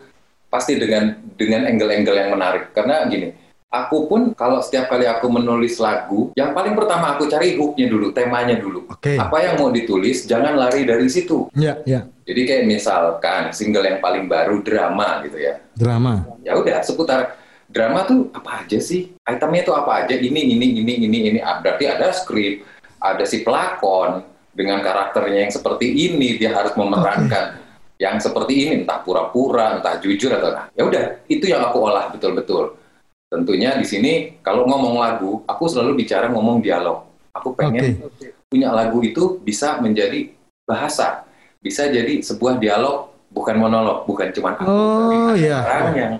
pasti 0.52 0.76
dengan 0.76 1.16
dengan 1.32 1.64
angle-angle 1.64 2.16
yang 2.20 2.28
menarik. 2.36 2.76
Karena 2.76 3.08
gini, 3.08 3.45
aku 3.70 4.06
pun 4.06 4.20
kalau 4.32 4.62
setiap 4.62 4.88
kali 4.88 5.04
aku 5.04 5.26
menulis 5.28 5.76
lagu, 5.82 6.30
yang 6.38 6.54
paling 6.54 6.72
pertama 6.72 7.14
aku 7.18 7.26
cari 7.26 7.58
hooknya 7.58 7.86
dulu, 7.90 8.14
temanya 8.14 8.56
dulu. 8.56 8.86
Oke. 8.88 9.18
Apa 9.18 9.42
yang 9.42 9.54
mau 9.60 9.68
ditulis, 9.74 10.24
jangan 10.24 10.54
lari 10.54 10.86
dari 10.86 11.06
situ. 11.10 11.50
Ya, 11.52 11.78
ya. 11.84 12.06
Jadi 12.26 12.40
kayak 12.42 12.64
misalkan 12.66 13.54
single 13.54 13.86
yang 13.86 13.98
paling 14.02 14.26
baru 14.26 14.62
drama 14.62 15.22
gitu 15.22 15.38
ya. 15.38 15.62
Drama. 15.76 16.24
ya 16.42 16.56
udah 16.56 16.80
seputar 16.82 17.36
drama 17.66 18.06
tuh 18.06 18.30
apa 18.32 18.64
aja 18.64 18.78
sih 18.78 19.12
itemnya 19.26 19.62
tuh 19.66 19.74
apa 19.74 20.06
aja 20.06 20.14
ini 20.14 20.54
ini 20.56 20.80
ini 20.80 20.94
ini 21.04 21.18
ini 21.34 21.38
Ah, 21.42 21.58
berarti 21.58 21.84
ada 21.90 22.14
skrip 22.14 22.62
ada 23.02 23.26
si 23.26 23.42
pelakon 23.42 24.22
dengan 24.54 24.80
karakternya 24.80 25.46
yang 25.46 25.52
seperti 25.52 25.90
ini 25.90 26.38
dia 26.40 26.54
harus 26.54 26.72
memerankan 26.78 27.60
yang 27.98 28.16
seperti 28.22 28.52
ini 28.64 28.72
entah 28.86 29.02
pura-pura 29.02 29.76
entah 29.76 29.98
jujur 30.00 30.32
atau 30.32 30.54
nah 30.54 30.64
ya 30.72 30.86
udah 30.86 31.04
itu 31.28 31.44
yang 31.50 31.60
aku 31.66 31.78
olah 31.82 32.08
betul-betul 32.14 32.78
tentunya 33.26 33.74
di 33.74 33.86
sini 33.86 34.12
kalau 34.40 34.64
ngomong 34.70 35.02
lagu 35.02 35.42
aku 35.44 35.66
selalu 35.66 35.98
bicara 35.98 36.30
ngomong 36.30 36.62
dialog 36.62 37.02
aku 37.34 37.58
pengen 37.58 37.98
punya 38.46 38.70
lagu 38.70 39.02
itu 39.02 39.42
bisa 39.42 39.82
menjadi 39.82 40.30
bahasa 40.62 41.26
bisa 41.58 41.90
jadi 41.90 42.22
sebuah 42.22 42.62
dialog 42.62 43.10
bukan 43.34 43.58
monolog 43.58 44.06
bukan 44.06 44.30
cuma 44.30 44.54
aku 44.54 44.62
Oh, 44.70 45.34
iya. 45.34 45.58
orang 45.66 45.94
yang 45.98 46.12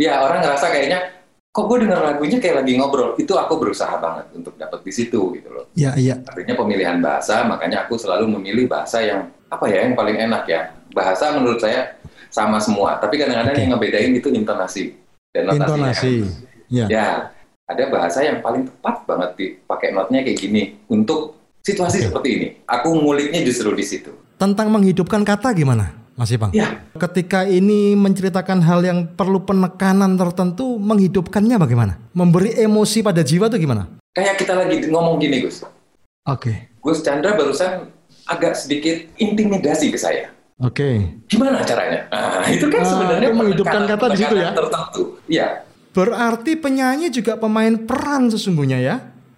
ya 0.00 0.24
orang 0.24 0.40
ngerasa 0.40 0.72
kayaknya 0.72 0.98
kok 1.54 1.70
gue 1.70 1.86
denger 1.86 2.00
lagunya 2.00 2.38
kayak 2.40 2.64
lagi 2.64 2.72
ngobrol 2.80 3.14
itu 3.14 3.30
aku 3.36 3.54
berusaha 3.60 3.94
banget 4.00 4.26
untuk 4.34 4.56
dapat 4.56 4.80
di 4.82 4.90
situ 4.90 5.20
gitu 5.36 5.48
loh 5.52 5.68
Ya, 5.76 5.92
iya. 5.94 6.16
artinya 6.24 6.56
pemilihan 6.56 6.98
bahasa 6.98 7.44
makanya 7.44 7.84
aku 7.84 8.00
selalu 8.00 8.40
memilih 8.40 8.66
bahasa 8.66 9.04
yang 9.04 9.28
apa 9.52 9.68
ya 9.68 9.84
yang 9.86 9.94
paling 9.94 10.16
enak 10.16 10.48
ya 10.48 10.72
bahasa 10.96 11.30
menurut 11.36 11.60
saya 11.60 11.94
sama 12.32 12.58
semua 12.58 12.96
tapi 12.98 13.20
kadang-kadang 13.20 13.52
Oke. 13.54 13.60
yang 13.62 13.70
ngebedain 13.76 14.12
itu 14.16 14.28
intonasi 14.32 14.84
dan 15.30 15.46
notasinya 15.46 15.92
Intonasi. 15.92 16.14
Ya. 16.74 16.86
ya 16.90 17.08
ada 17.64 17.84
bahasa 17.86 18.20
yang 18.20 18.42
paling 18.42 18.66
tepat 18.66 19.06
banget 19.06 19.30
dipakai 19.38 19.94
notnya 19.94 20.20
kayak 20.20 20.36
gini 20.36 20.62
untuk 20.86 21.32
situasi 21.62 22.02
Oke. 22.02 22.06
seperti 22.10 22.28
ini 22.34 22.46
aku 22.66 22.92
nguliknya 22.92 23.40
justru 23.40 23.70
di 23.72 23.80
situ 23.82 24.10
Tentang 24.34 24.66
menghidupkan 24.66 25.22
kata 25.22 25.54
gimana, 25.54 25.94
Mas 26.12 26.28
Ipang? 26.28 26.50
ya 26.50 26.82
Ketika 26.92 27.46
ini 27.46 27.94
menceritakan 27.94 28.58
hal 28.60 28.82
yang 28.82 28.98
perlu 29.08 29.38
penekanan 29.40 30.18
tertentu, 30.18 30.74
menghidupkannya 30.76 31.54
bagaimana? 31.54 32.02
Memberi 32.10 32.50
emosi 32.52 32.98
pada 33.00 33.22
jiwa 33.22 33.46
itu 33.46 33.62
gimana? 33.62 33.86
kayak 34.10 34.34
kita 34.36 34.54
lagi 34.54 34.82
ngomong 34.86 35.18
gini 35.18 35.38
Gus 35.40 35.62
Oke. 36.24 36.74
Gus 36.78 37.00
Chandra 37.00 37.32
barusan 37.32 37.88
agak 38.26 38.54
sedikit 38.54 38.94
intimidasi 39.16 39.88
ke 39.88 39.96
saya 39.96 40.30
Oke. 40.56 41.02
gimana 41.26 41.62
caranya 41.62 42.06
nah, 42.08 42.46
itu 42.46 42.66
kan 42.68 42.80
Ah, 42.80 42.86
sebenarnya 42.86 43.30
menghidupkan 43.30 43.82
kata 43.86 44.06
di 44.10 44.18
situ 44.18 44.34
ya? 44.36 44.50
tertentu 44.50 45.02
ya 45.26 45.46
Berarti 45.94 46.58
penyanyi 46.58 47.08
juga 47.14 47.38
pemain 47.38 47.70
peran 47.78 48.26
sesungguhnya 48.26 48.82
ya? 48.82 48.96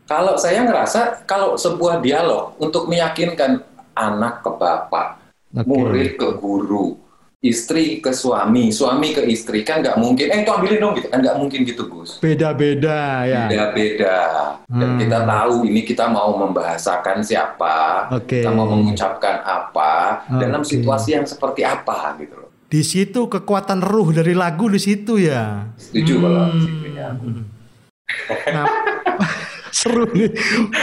Kalau 0.09 0.41
saya 0.41 0.65
ngerasa 0.65 1.29
kalau 1.29 1.61
sebuah 1.61 2.01
dialog 2.01 2.57
untuk 2.57 2.89
meyakinkan 2.89 3.61
anak 3.93 4.41
ke 4.41 4.51
bapak, 4.57 5.21
Oke. 5.53 5.67
murid 5.69 6.17
ke 6.17 6.29
guru, 6.41 6.97
istri 7.45 8.01
ke 8.01 8.15
suami, 8.15 8.73
suami 8.73 9.13
ke 9.13 9.21
istri 9.29 9.61
kan 9.67 9.85
nggak 9.85 9.99
mungkin. 10.01 10.33
Eh 10.33 10.47
itu 10.47 10.51
ambilin 10.51 10.81
dong 10.81 10.95
gitu 10.97 11.13
kan 11.13 11.21
nggak 11.21 11.37
mungkin 11.37 11.61
gitu 11.69 11.85
Gus. 11.91 12.23
Beda-beda 12.23 13.27
ya. 13.29 13.45
Beda-beda. 13.51 14.17
Dan 14.65 14.97
Hmm. 14.97 14.99
kita 14.99 15.19
tahu 15.29 15.55
ini 15.69 15.81
kita 15.85 16.07
mau 16.09 16.35
membahasakan 16.41 17.21
siapa, 17.21 18.09
Oke. 18.17 18.41
kita 18.41 18.51
mau 18.55 18.65
mengucapkan 18.65 19.45
apa 19.45 20.25
dalam 20.41 20.65
Oke. 20.65 20.73
situasi 20.73 21.19
yang 21.21 21.27
seperti 21.29 21.63
apa 21.67 22.17
gitu 22.17 22.35
loh. 22.35 22.46
Di 22.67 22.83
situ 22.83 23.31
kekuatan 23.31 23.79
ruh 23.79 24.11
dari 24.11 24.35
lagu 24.35 24.67
di 24.67 24.83
situ 24.83 25.23
ya. 25.23 25.71
Setuju 25.79 26.19
kalau 26.19 26.51
situnya. 26.59 27.07
Nah, 28.51 28.67
seru 29.79 30.03
nih. 30.11 30.35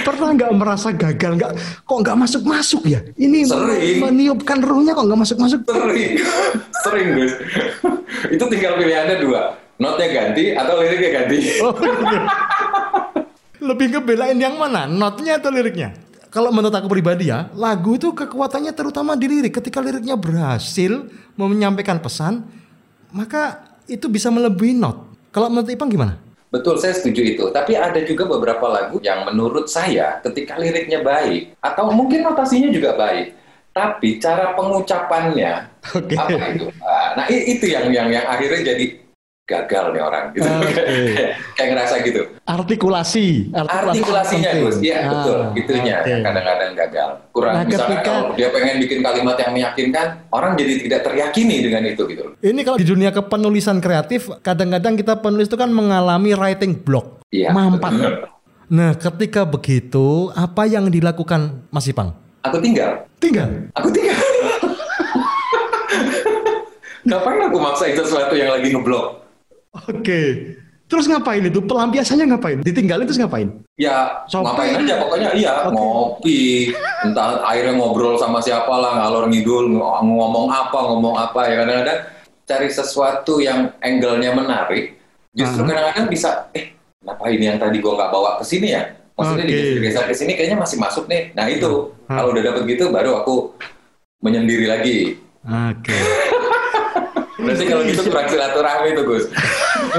Pernah 0.08 0.30
nggak 0.32 0.52
merasa 0.56 0.96
gagal 0.96 1.36
nggak? 1.36 1.52
Kok 1.84 1.98
nggak 2.00 2.18
masuk 2.24 2.44
masuk 2.48 2.82
ya? 2.88 3.04
Ini 3.16 3.44
Sering. 3.44 4.00
meniupkan 4.00 4.64
ruhnya 4.64 4.96
kok 4.96 5.04
nggak 5.04 5.22
masuk 5.28 5.38
masuk? 5.44 5.60
Sering, 5.68 6.12
sering 6.88 7.08
Gus. 7.20 7.34
itu 8.36 8.44
tinggal 8.48 8.80
pilihannya 8.80 9.18
dua. 9.20 9.42
notnya 9.74 10.08
ganti 10.08 10.54
atau 10.56 10.80
liriknya 10.80 11.10
ganti. 11.12 11.38
Oh, 11.60 11.74
gitu. 11.76 12.18
Lebih 13.60 13.88
ngebelain 13.92 14.38
yang 14.40 14.56
mana? 14.56 14.88
Notnya 14.88 15.42
atau 15.42 15.52
liriknya? 15.52 15.92
Kalau 16.34 16.50
menurut 16.50 16.74
aku 16.74 16.90
pribadi 16.90 17.30
ya, 17.30 17.54
lagu 17.54 17.94
itu 17.94 18.10
kekuatannya 18.10 18.74
terutama 18.74 19.14
di 19.14 19.30
lirik. 19.30 19.54
Ketika 19.54 19.78
liriknya 19.78 20.18
berhasil 20.18 21.06
menyampaikan 21.38 22.02
pesan, 22.02 22.42
maka 23.14 23.62
itu 23.86 24.10
bisa 24.10 24.34
melebihi 24.34 24.74
not. 24.74 25.14
Kalau 25.30 25.54
menurut 25.54 25.70
Ipang 25.70 25.94
gimana? 25.94 26.18
Betul, 26.50 26.82
saya 26.82 26.98
setuju 26.98 27.22
itu. 27.22 27.44
Tapi 27.54 27.78
ada 27.78 28.02
juga 28.02 28.26
beberapa 28.26 28.66
lagu 28.66 28.98
yang 29.06 29.30
menurut 29.30 29.70
saya 29.70 30.18
ketika 30.26 30.58
liriknya 30.58 31.06
baik 31.06 31.54
atau 31.62 31.94
mungkin 31.94 32.26
notasinya 32.26 32.74
juga 32.74 32.98
baik, 32.98 33.38
tapi 33.70 34.18
cara 34.18 34.58
pengucapannya 34.58 35.70
Oke. 36.02 36.18
apa 36.18 36.46
itu? 36.50 36.66
Ah, 36.82 37.14
Nah, 37.14 37.30
itu 37.30 37.70
yang 37.70 37.94
yang 37.94 38.10
yang 38.10 38.26
akhirnya 38.26 38.74
jadi 38.74 39.03
gagal 39.44 39.92
nih 39.92 40.00
orang 40.00 40.32
gitu. 40.32 40.48
Oke. 40.48 40.72
Kayak 41.60 41.70
ngerasa 41.76 41.96
gitu. 42.00 42.22
Artikulasi. 42.48 43.52
Artikulasinya 43.52 44.50
penting. 44.50 44.64
Gus, 44.64 44.78
iya 44.80 44.98
Ah, 45.04 45.10
betul. 45.12 45.40
Itunya 45.60 45.96
yang 46.08 46.24
kadang-kadang 46.24 46.72
gagal. 46.74 47.10
Kurang 47.30 47.54
Nah, 47.54 47.64
misalnya 47.68 48.00
ketika- 48.00 48.08
kalau 48.08 48.32
dia 48.40 48.48
pengen 48.56 48.76
bikin 48.80 49.00
kalimat 49.04 49.36
yang 49.36 49.52
meyakinkan, 49.52 50.08
orang 50.32 50.56
jadi 50.56 50.74
tidak 50.80 51.00
teryakini 51.04 51.60
dengan 51.60 51.84
itu 51.84 52.08
gitu. 52.08 52.24
Ini 52.40 52.62
kalau 52.64 52.78
di 52.80 52.88
dunia 52.88 53.12
kepenulisan 53.12 53.84
kreatif, 53.84 54.32
kadang-kadang 54.40 54.96
kita 54.96 55.20
penulis 55.20 55.52
itu 55.52 55.60
kan 55.60 55.68
mengalami 55.68 56.32
writing 56.32 56.80
block. 56.80 57.20
Iya. 57.28 57.52
Mampat. 57.52 57.92
betul. 57.92 58.14
Nah, 58.72 58.96
ketika 58.96 59.44
begitu, 59.44 60.32
apa 60.32 60.64
yang 60.64 60.88
dilakukan 60.88 61.68
Mas 61.68 61.84
Ipang? 61.86 62.16
Aku 62.42 62.64
tinggal. 62.64 63.04
Tinggal. 63.20 63.68
Aku 63.76 63.92
tinggal. 63.92 64.16
Ngapain 67.04 67.44
aku 67.44 67.58
maksain 67.60 67.92
sesuatu 67.92 68.32
yang 68.32 68.48
lagi 68.50 68.72
ngeblok? 68.72 69.23
Oke. 69.74 70.22
Terus 70.86 71.10
ngapain 71.10 71.42
itu? 71.42 71.58
Pelampiasannya 71.60 72.26
ngapain? 72.28 72.58
Ditinggalin 72.62 73.04
terus 73.04 73.18
ngapain? 73.18 73.50
Ya 73.74 74.22
Shopping. 74.28 74.46
ngapain 74.46 74.74
aja 74.78 74.96
pokoknya 74.96 75.30
iya 75.34 75.54
Oke. 75.66 75.74
ngopi 75.74 76.42
entah 77.02 77.42
akhirnya 77.42 77.74
ngobrol 77.74 78.14
sama 78.16 78.38
siapa 78.38 78.70
lah 78.70 79.02
ngalor 79.02 79.26
ngidul 79.26 79.66
ng- 79.68 79.82
ngomong 80.14 80.46
apa 80.48 80.78
ngomong 80.78 81.18
apa 81.18 81.50
ya 81.50 81.56
kadang-kadang 81.58 82.00
cari 82.46 82.70
sesuatu 82.70 83.42
yang 83.42 83.74
angle-nya 83.80 84.30
menarik 84.32 84.94
justru 85.34 85.66
kadang-kadang 85.66 86.06
bisa 86.06 86.46
eh 86.54 86.70
kenapa 87.02 87.26
ini 87.28 87.50
yang 87.50 87.58
tadi 87.58 87.82
gua 87.82 87.98
nggak 87.98 88.12
bawa 88.14 88.30
ke 88.38 88.46
sini 88.46 88.68
ya 88.70 88.86
maksudnya 89.14 89.42
Oke. 89.44 89.58
digeser 89.74 90.06
ke 90.06 90.14
sini 90.14 90.32
kayaknya 90.36 90.58
masih 90.60 90.78
masuk 90.78 91.06
nih 91.08 91.34
nah 91.34 91.50
itu 91.50 91.72
Ah. 92.06 92.22
kalau 92.22 92.30
udah 92.30 92.44
dapet 92.46 92.62
gitu 92.70 92.94
baru 92.94 93.18
aku 93.18 93.58
menyendiri 94.20 94.70
lagi 94.70 95.18
Oke. 95.42 95.98
Berarti 97.44 97.66
kalau 97.68 97.84
gitu 97.84 98.02
kurang 98.08 98.28
silaturahmi 98.32 98.90
tuh 98.96 99.04
Gus. 99.04 99.26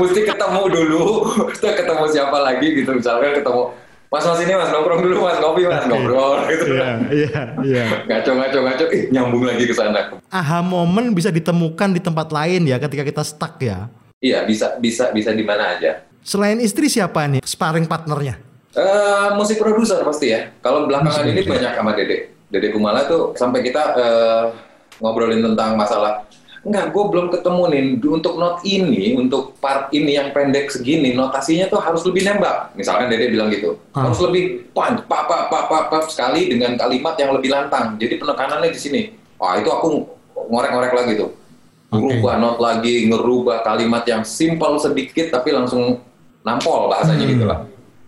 Mesti 0.01 0.21
ketemu 0.25 0.63
dulu, 0.73 1.05
kita 1.53 1.71
ketemu 1.77 2.05
siapa 2.09 2.39
lagi 2.41 2.67
gitu 2.73 2.91
misalkan 2.97 3.37
ketemu 3.37 3.63
Mas 4.15 4.23
Mas 4.31 4.41
ini 4.47 4.55
Mas 4.55 4.71
nongkrong 4.71 5.03
dulu 5.03 5.27
Mas 5.27 5.43
ngopi 5.43 5.67
Mas 5.67 5.85
ngobrol 5.91 6.47
gitu. 6.47 6.65
Iya, 6.71 6.91
iya, 7.11 7.43
iya. 7.67 7.85
Ngaco 8.07 8.31
ngaco 8.39 8.59
ngaco, 8.63 8.85
ih 8.95 9.03
nyambung 9.11 9.43
lagi 9.43 9.67
ke 9.67 9.75
sana. 9.75 10.15
Aha 10.31 10.63
momen 10.63 11.11
bisa 11.11 11.35
ditemukan 11.35 11.91
di 11.91 11.99
tempat 11.99 12.31
lain 12.31 12.63
ya 12.63 12.79
ketika 12.79 13.03
kita 13.03 13.23
stuck 13.27 13.59
ya. 13.59 13.91
Iya 14.23 14.47
bisa 14.47 14.79
bisa 14.79 15.11
bisa 15.11 15.35
di 15.35 15.43
mana 15.43 15.75
aja. 15.75 16.07
Selain 16.23 16.63
istri 16.63 16.87
siapa 16.87 17.27
nih 17.27 17.43
sparring 17.43 17.91
partnernya? 17.91 18.39
Eh 18.79 19.29
musik 19.35 19.59
produser 19.59 20.07
pasti 20.07 20.31
ya. 20.31 20.47
Kalau 20.63 20.87
belakangan 20.87 21.27
Musik 21.27 21.35
ini 21.35 21.43
banyak 21.43 21.73
sama 21.75 21.91
Dede. 21.99 22.17
Dede 22.55 22.71
Kumala 22.71 23.11
tuh 23.11 23.35
sampai 23.35 23.67
kita 23.67 23.83
eh, 23.99 24.45
ngobrolin 25.03 25.43
tentang 25.43 25.75
masalah 25.75 26.23
Enggak, 26.65 26.97
gue 26.97 27.05
belum 27.13 27.29
ketemu 27.29 27.63
nih 27.69 27.83
untuk 28.09 28.41
not 28.41 28.65
ini, 28.65 29.13
untuk 29.21 29.53
part 29.61 29.93
ini 29.93 30.17
yang 30.17 30.33
pendek 30.33 30.73
segini, 30.73 31.13
notasinya 31.13 31.69
tuh 31.69 31.77
harus 31.77 32.01
lebih 32.09 32.25
nembak. 32.25 32.73
Misalkan 32.73 33.13
Dede 33.13 33.29
bilang 33.29 33.53
gitu, 33.53 33.77
Ah. 33.93 34.09
harus 34.09 34.17
lebih 34.25 34.73
punch, 34.73 35.05
pak, 35.05 35.29
pak, 35.29 35.53
pak, 35.53 35.65
pak, 35.69 35.83
pak, 35.93 36.03
sekali 36.09 36.49
dengan 36.49 36.73
kalimat 36.81 37.21
yang 37.21 37.37
lebih 37.37 37.53
lantang. 37.53 38.01
Jadi 38.01 38.17
penekanannya 38.17 38.73
di 38.73 38.81
sini. 38.81 39.01
Wah 39.37 39.61
itu 39.61 39.69
aku 39.69 40.09
ngorek-ngorek 40.49 40.93
lagi 40.97 41.13
tuh. 41.21 41.31
Ngerubah 41.93 42.35
not 42.41 42.57
lagi, 42.57 43.13
ngerubah 43.13 43.61
kalimat 43.61 44.03
yang 44.09 44.25
simpel 44.25 44.81
sedikit 44.81 45.29
tapi 45.29 45.53
langsung 45.53 46.01
nampol 46.41 46.89
bahasanya 46.89 47.29
Hmm. 47.29 47.33
gitu 47.37 47.45
lah. 47.45 47.61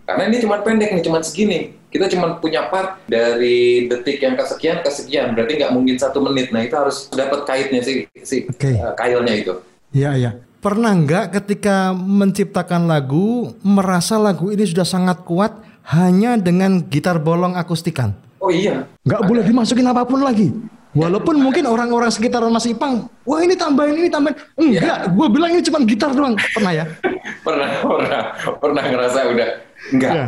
Karena 0.09 0.33
ini 0.33 0.37
cuma 0.41 0.65
pendek 0.65 0.97
nih, 0.97 1.03
cuma 1.05 1.21
segini. 1.21 1.76
Kita 1.87 2.11
cuma 2.11 2.35
punya 2.43 2.67
part 2.67 2.99
dari 3.07 3.87
detik 3.87 4.19
yang 4.19 4.35
kesekian 4.35 4.83
ke 4.83 4.91
sekian, 4.91 5.31
berarti 5.31 5.55
nggak 5.55 5.71
mungkin 5.71 5.95
satu 5.95 6.19
menit. 6.19 6.51
Nah 6.51 6.67
itu 6.67 6.75
harus 6.75 7.07
dapat 7.15 7.47
kaitnya 7.47 7.79
si 7.79 8.03
si 8.27 8.43
Oke. 8.43 8.75
eh, 8.75 8.93
kailnya 8.99 9.33
itu. 9.33 9.53
Iya, 9.95 10.11
iya. 10.19 10.31
Pernah 10.59 10.91
nggak 10.91 11.25
ketika 11.39 11.95
menciptakan 11.95 12.91
lagu 12.91 13.55
merasa 13.63 14.19
lagu 14.19 14.51
ini 14.51 14.67
sudah 14.67 14.83
sangat 14.83 15.23
kuat 15.23 15.63
hanya 15.95 16.35
dengan 16.35 16.83
gitar 16.91 17.23
bolong 17.23 17.55
akustikan? 17.55 18.11
Oh 18.43 18.51
iya, 18.51 18.85
Nggak 19.07 19.21
boleh 19.23 19.43
dimasukin 19.47 19.87
apa 19.87 20.03
pun 20.03 20.21
lagi. 20.21 20.51
Walaupun 20.97 21.37
mungkin 21.37 21.69
orang-orang 21.69 22.09
sekitaran 22.09 22.49
Mas 22.49 22.65
Ipang, 22.65 23.05
wah 23.21 23.39
ini 23.43 23.53
tambahin 23.53 23.95
ini 24.01 24.09
tambahin. 24.09 24.33
Enggak, 24.57 25.13
gue 25.13 25.27
bilang 25.29 25.49
ini 25.53 25.61
cuma 25.61 25.79
gitar 25.85 26.09
doang. 26.09 26.33
Pernah 26.57 26.73
ya? 26.73 26.85
pernah 27.45 27.69
pernah 27.85 28.21
pernah 28.57 28.83
ngerasa 28.83 29.19
udah 29.29 29.49
enggak. 29.93 30.13
Iya. 30.13 30.25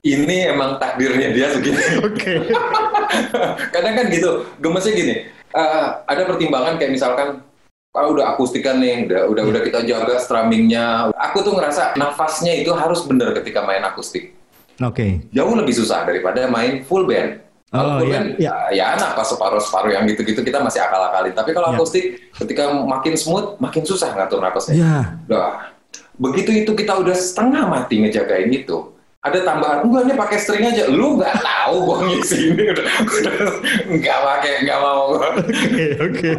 Ini 0.00 0.50
emang 0.50 0.80
takdirnya 0.80 1.28
dia 1.30 1.52
segini. 1.52 1.76
Oke. 2.08 2.40
Kadang 3.68 3.94
kan 3.94 4.06
gitu, 4.08 4.48
gemesnya 4.58 4.92
gini. 4.94 5.14
eh, 5.50 5.86
ada 6.06 6.22
pertimbangan 6.24 6.78
kayak 6.78 6.94
misalkan 6.94 7.42
ah, 7.90 8.06
udah 8.06 8.32
akustikan 8.32 8.78
nih, 8.78 9.04
udah 9.04 9.26
udah 9.28 9.44
udah 9.50 9.60
kita 9.60 9.82
jaga 9.82 10.16
strummingnya. 10.16 11.10
Aku 11.30 11.42
tuh 11.42 11.52
ngerasa 11.52 11.98
nafasnya 11.98 12.54
itu 12.54 12.70
harus 12.70 13.02
bener 13.02 13.34
ketika 13.34 13.60
main 13.60 13.82
akustik. 13.82 14.32
Oke. 14.80 15.20
Jauh 15.34 15.52
lebih 15.52 15.74
susah 15.74 16.06
daripada 16.06 16.46
main 16.46 16.80
full 16.86 17.04
band. 17.04 17.42
Kalau 17.68 17.86
Oh, 17.86 18.02
full 18.02 18.10
iya, 18.10 18.14
band, 18.16 18.26
iya. 18.40 18.54
ya 18.72 18.86
nafas 18.94 19.30
separuh-separuh 19.30 19.92
yang 19.92 20.02
gitu-gitu 20.06 20.40
kita 20.40 20.58
masih 20.58 20.80
akal-akalin. 20.80 21.34
Tapi 21.36 21.50
kalau 21.52 21.70
Iya. 21.70 21.76
akustik, 21.76 22.04
ketika 22.34 22.72
makin 22.72 23.14
smooth, 23.14 23.60
makin 23.60 23.82
susah 23.84 24.10
ngatur 24.10 24.40
nafasnya. 24.40 24.74
Ya. 24.74 24.94
Udah. 25.28 25.70
Begitu 26.16 26.50
itu 26.62 26.72
kita 26.72 26.94
udah 26.94 27.14
setengah 27.14 27.66
mati 27.66 28.02
ngejagain 28.02 28.50
itu, 28.50 28.90
ada 29.20 29.38
tambahan, 29.44 29.84
enggak 29.84 30.02
ini 30.08 30.14
pakai 30.16 30.38
string 30.40 30.64
aja. 30.64 30.88
Lu 30.88 31.20
nggak 31.20 31.44
tahu 31.44 31.74
gua 31.84 31.98
ngisi 32.08 32.56
ini 32.56 32.72
udah, 32.72 32.84
udah 33.04 33.34
nggak 34.00 34.18
pakai, 34.24 34.52
nggak 34.64 34.78
mau. 34.80 35.04
Oke, 35.20 35.86
oke. 36.00 36.30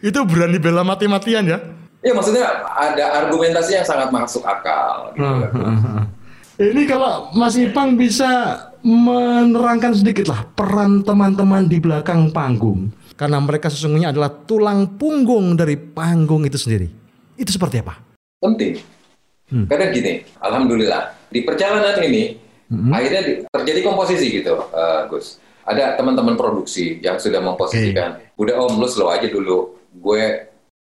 Itu 0.00 0.18
berani 0.24 0.56
bela 0.56 0.82
mati-matian 0.82 1.44
ya? 1.44 1.60
ya 2.02 2.12
maksudnya 2.16 2.66
ada 2.66 3.22
argumentasi 3.22 3.78
yang 3.78 3.86
sangat 3.86 4.10
masuk 4.10 4.42
akal. 4.42 5.14
Gitu. 5.14 5.22
Ini 6.62 6.82
kalau 6.90 7.30
Mas 7.36 7.54
Ipang 7.54 7.94
bisa 7.94 8.58
menerangkan 8.82 9.94
sedikit 9.94 10.26
lah 10.32 10.42
peran 10.52 11.06
teman-teman 11.06 11.70
di 11.70 11.78
belakang 11.78 12.34
panggung. 12.34 12.90
Karena 13.14 13.38
mereka 13.38 13.70
sesungguhnya 13.70 14.10
adalah 14.10 14.32
tulang 14.48 14.98
punggung 14.98 15.54
dari 15.54 15.78
panggung 15.78 16.42
itu 16.42 16.58
sendiri. 16.58 16.90
Itu 17.38 17.54
seperti 17.54 17.78
apa? 17.84 18.00
Penting. 18.42 19.01
Hmm. 19.52 19.66
Karena 19.68 19.92
gini, 19.92 20.12
alhamdulillah 20.40 21.02
di 21.28 21.44
perjalanan 21.44 22.00
ini 22.00 22.40
Hmm. 22.66 22.88
akhirnya 22.88 23.20
di- 23.20 23.38
terjadi 23.44 23.80
komposisi 23.84 24.32
gitu, 24.32 24.56
eh, 24.72 25.04
Gus. 25.06 25.36
Ada 25.62 25.94
teman-teman 25.94 26.34
produksi 26.34 26.96
yang 26.98 27.20
sudah 27.20 27.38
memposisikan, 27.38 28.16
udah 28.34 28.54
om 28.58 28.80
lu 28.80 28.88
slow 28.88 29.12
aja 29.12 29.28
dulu, 29.28 29.76
gue 29.92 30.24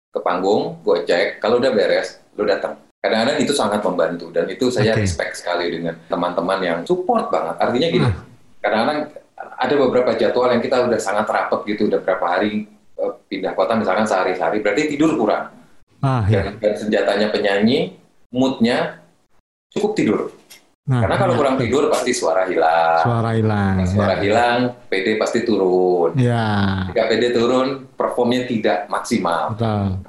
ke 0.10 0.20
panggung, 0.24 0.80
gue 0.80 1.04
cek, 1.04 1.38
kalau 1.38 1.60
udah 1.60 1.70
beres, 1.70 2.24
lu 2.34 2.48
datang. 2.48 2.80
Kadang-kadang 2.98 3.38
itu 3.38 3.52
sangat 3.52 3.84
membantu 3.84 4.32
dan 4.32 4.48
itu 4.48 4.72
saya 4.72 4.96
Oke. 4.96 5.04
respect 5.04 5.36
sekali 5.36 5.68
dengan 5.70 6.00
teman-teman 6.08 6.60
yang 6.64 6.80
support 6.88 7.28
banget. 7.28 7.60
Artinya 7.60 7.88
gini, 7.92 8.08
Ah. 8.08 8.16
kadang-kadang 8.64 9.00
ada 9.36 9.74
beberapa 9.76 10.12
jadwal 10.16 10.50
yang 10.50 10.64
kita 10.64 10.88
udah 10.88 10.98
sangat 10.98 11.28
rapet 11.28 11.60
gitu, 11.68 11.92
udah 11.92 12.00
berapa 12.00 12.26
hari 12.26 12.64
eh, 12.94 13.14
pindah 13.28 13.52
kota 13.52 13.76
misalkan 13.76 14.08
sehari-hari, 14.08 14.62
berarti 14.62 14.88
tidur 14.88 15.18
kurang 15.18 15.50
Ah, 16.00 16.24
ya. 16.26 16.46
dan, 16.48 16.62
dan 16.62 16.74
senjatanya 16.78 17.28
penyanyi, 17.30 17.98
moodnya 18.34 19.00
cukup 19.70 19.92
tidur. 19.94 20.20
Nah, 20.84 21.00
Karena 21.00 21.16
kalau 21.16 21.34
ya. 21.34 21.40
kurang 21.40 21.56
tidur 21.56 21.84
pasti 21.88 22.12
suara 22.12 22.44
hilang. 22.44 23.00
suara 23.00 23.32
hilang. 23.32 23.76
Nah, 23.80 23.88
suara 23.88 24.14
ya. 24.14 24.20
hilang, 24.20 24.60
PD 24.92 25.16
pasti 25.16 25.48
turun. 25.48 26.12
Ya, 26.20 26.84
Jika 26.92 27.08
PD 27.08 27.32
turun, 27.32 27.88
performnya 27.96 28.44
tidak 28.44 28.92
maksimal. 28.92 29.56
betul. 29.56 30.04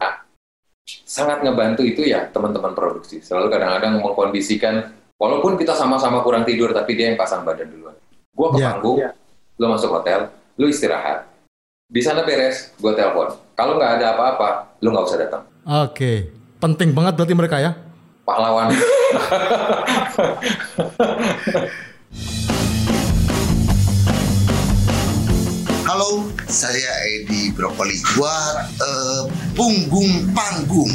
Sangat 1.06 1.40
ngebantu 1.40 1.80
itu 1.80 2.02
ya 2.02 2.26
teman-teman 2.26 2.74
produksi. 2.74 3.22
Selalu 3.22 3.48
kadang-kadang 3.48 3.96
mengkondisikan, 3.96 4.74
walaupun 5.14 5.54
kita 5.54 5.72
sama-sama 5.72 6.20
kurang 6.20 6.42
tidur, 6.42 6.74
tapi 6.74 6.92
dia 6.92 7.08
yang 7.08 7.16
pasang 7.16 7.46
badan 7.46 7.70
duluan. 7.70 7.94
Gua 8.34 8.50
ke 8.50 8.58
Ya. 8.58 8.74
panggung, 8.74 8.98
lo 9.54 9.66
masuk 9.70 9.94
hotel, 9.94 10.26
lo 10.58 10.66
istirahat. 10.66 11.30
Di 11.86 12.02
sana 12.02 12.26
beres, 12.26 12.74
gua 12.76 12.92
telepon. 12.92 13.30
Kalau 13.54 13.78
nggak 13.78 13.92
ada 13.96 14.06
apa-apa, 14.12 14.48
lo 14.76 14.88
nggak 14.90 15.06
usah 15.06 15.18
datang. 15.22 15.42
Oke, 15.64 16.28
penting 16.58 16.90
banget 16.90 17.14
berarti 17.14 17.32
mereka 17.32 17.56
ya. 17.62 17.72
Pahlawan. 18.24 18.72
Halo 25.84 26.32
saya 26.48 26.92
Edi 27.20 27.52
Brokoli 27.52 28.00
buat 28.16 28.64
eh, 28.80 29.28
punggung 29.52 30.32
panggung. 30.32 30.88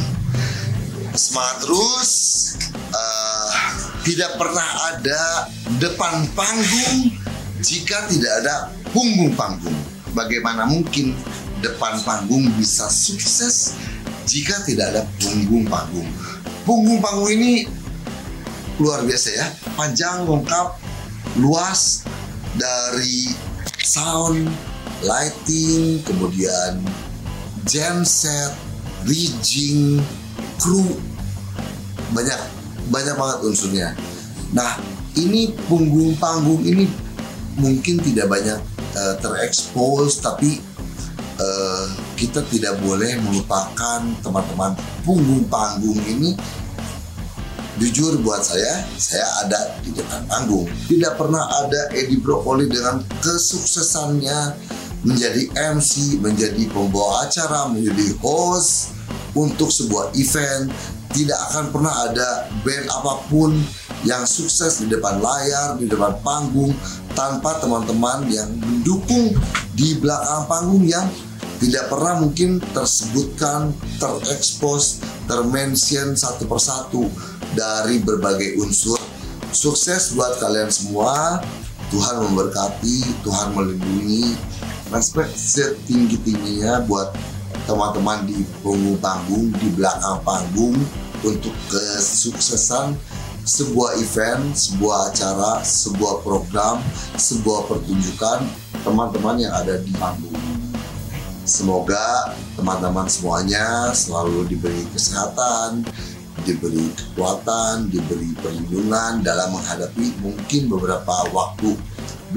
Semangat 1.13 1.69
terus. 1.69 2.11
eh, 2.73 3.49
tidak 4.09 4.41
pernah 4.41 4.65
ada 4.89 5.45
depan 5.77 6.25
panggung 6.33 7.13
jika 7.61 8.09
tidak 8.09 8.41
ada 8.41 8.73
punggung 8.89 9.37
panggung. 9.37 9.77
Bagaimana 10.17 10.65
mungkin 10.65 11.13
depan 11.61 12.01
panggung 12.01 12.49
bisa 12.57 12.89
sukses 12.89 13.77
jika 14.25 14.65
tidak 14.65 14.97
ada 14.97 15.05
punggung 15.21 15.69
panggung? 15.69 16.09
Punggung 16.69 17.01
panggung 17.01 17.33
ini 17.33 17.65
luar 18.77 19.01
biasa 19.01 19.29
ya, 19.33 19.49
panjang, 19.73 20.29
lengkap, 20.29 20.77
luas 21.41 22.05
dari 22.61 23.33
sound, 23.81 24.45
lighting, 25.01 25.97
kemudian 26.05 26.77
genset, 27.65 28.53
rigging, 29.09 29.97
kru, 30.61 31.01
banyak 32.13 32.37
banyak 32.93 33.17
banget 33.17 33.37
unsurnya. 33.49 33.89
Nah, 34.53 34.77
ini 35.17 35.49
punggung 35.65 36.21
panggung 36.21 36.61
ini 36.69 36.85
mungkin 37.57 37.97
tidak 37.97 38.29
banyak 38.29 38.61
eh, 38.93 39.15
terekspos, 39.17 40.21
tapi 40.21 40.61
eh, 41.41 41.85
kita 42.19 42.43
tidak 42.51 42.75
boleh 42.83 43.15
melupakan 43.23 44.03
teman-teman 44.19 44.75
punggung 45.07 45.47
panggung 45.47 45.95
ini 46.03 46.35
jujur 47.79 48.19
buat 48.19 48.43
saya, 48.43 48.83
saya 48.99 49.23
ada 49.47 49.79
di 49.79 49.95
depan 49.95 50.27
panggung. 50.27 50.67
Tidak 50.91 51.15
pernah 51.15 51.47
ada 51.47 51.87
Edi 51.95 52.19
Brokoli 52.19 52.67
dengan 52.67 52.99
kesuksesannya 53.23 54.59
menjadi 55.07 55.47
MC, 55.79 56.19
menjadi 56.19 56.67
pembawa 56.67 57.23
acara, 57.23 57.71
menjadi 57.71 58.19
host 58.19 58.91
untuk 59.31 59.71
sebuah 59.71 60.11
event. 60.19 60.67
Tidak 61.09 61.39
akan 61.49 61.71
pernah 61.71 61.93
ada 62.11 62.51
band 62.67 62.85
apa 62.91 63.13
pun 63.31 63.55
yang 64.03 64.27
sukses 64.27 64.83
di 64.83 64.91
depan 64.91 65.23
layar, 65.23 65.79
di 65.79 65.87
depan 65.87 66.19
panggung 66.19 66.75
tanpa 67.15 67.63
teman-teman 67.63 68.27
yang 68.27 68.51
mendukung 68.59 69.33
di 69.73 69.95
belakang 69.97 70.45
panggung 70.51 70.83
yang 70.83 71.07
tidak 71.59 71.91
pernah 71.91 72.23
mungkin 72.23 72.63
tersebutkan, 72.71 73.75
terekspos, 73.99 75.03
termention 75.27 76.15
satu 76.15 76.47
persatu 76.47 77.11
dari 77.51 77.99
berbagai 77.99 78.63
unsur. 78.63 78.95
Sukses 79.51 80.15
buat 80.15 80.39
kalian 80.39 80.71
semua. 80.71 81.43
Tuhan 81.89 82.21
memberkati, 82.21 83.01
Tuhan 83.27 83.57
melindungi. 83.57 84.39
Respect 84.93 85.35
setinggi-tingginya 85.35 86.87
buat 86.87 87.11
teman-teman 87.67 88.25
di 88.25 88.41
punggung 88.63 88.97
panggung, 89.03 89.51
di 89.59 89.67
belakang 89.75 90.23
panggung 90.23 90.73
untuk 91.21 91.53
kesuksesan 91.67 92.95
sebuah 93.43 93.97
event, 93.99 94.53
sebuah 94.53 95.11
acara, 95.11 95.59
sebuah 95.65 96.21
program, 96.23 96.79
sebuah 97.17 97.67
pertunjukan 97.67 98.45
teman-teman 98.85 99.43
yang 99.43 99.53
ada 99.53 99.81
di 99.81 99.91
panggung. 99.97 100.48
Semoga 101.49 102.37
teman-teman 102.53 103.09
semuanya 103.09 103.89
selalu 103.89 104.53
diberi 104.53 104.85
kesehatan, 104.93 105.81
diberi 106.45 106.93
kekuatan, 106.93 107.89
diberi 107.89 108.37
perlindungan 108.37 109.25
dalam 109.25 109.57
menghadapi 109.57 110.13
mungkin 110.21 110.69
beberapa 110.69 111.25
waktu 111.33 111.73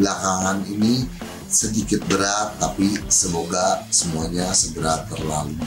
belakangan 0.01 0.65
ini 0.65 1.05
sedikit 1.45 2.01
berat, 2.09 2.57
tapi 2.57 2.97
semoga 3.13 3.85
semuanya 3.93 4.49
segera 4.57 5.05
terlalu. 5.05 5.61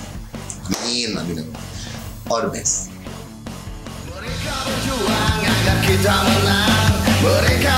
Amin, 0.65 1.13
amin, 1.13 1.45
amin. 1.45 1.57
All 2.25 2.41
the 2.41 2.49
best. 2.49 2.89
Mereka 7.21 7.77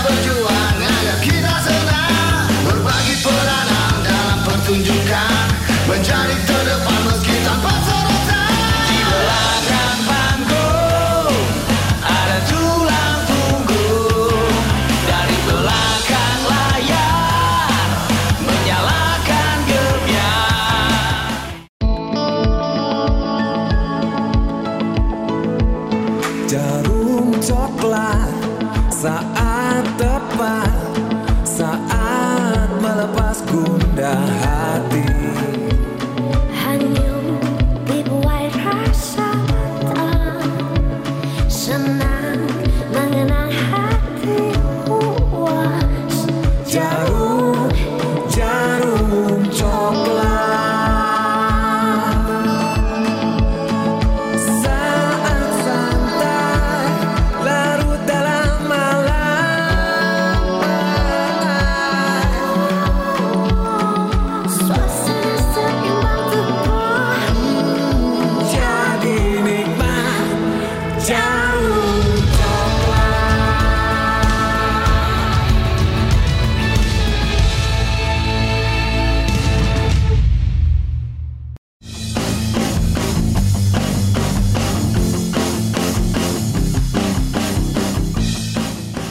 Menjadi 5.88 6.36
terdepan 6.44 7.00
meski 7.08 7.32
tanpa 7.48 7.72
sorotan. 7.88 8.52
Di 8.92 9.00
belakang 9.08 10.00
panggung 10.04 11.48
Ada 12.04 12.38
tulang 12.44 13.24
punggung. 13.24 14.52
Dari 15.08 15.38
belakang 15.48 16.42
layar 16.44 17.88
Menyalakan 18.44 19.58
gebiar. 19.64 21.32
Jarum 26.52 27.32
coklat 27.40 28.36
saat 28.92 29.37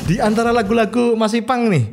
Di 0.06 0.22
antara 0.22 0.54
lagu-lagu 0.54 1.18
Mas 1.18 1.34
Ipang 1.34 1.66
nih, 1.66 1.90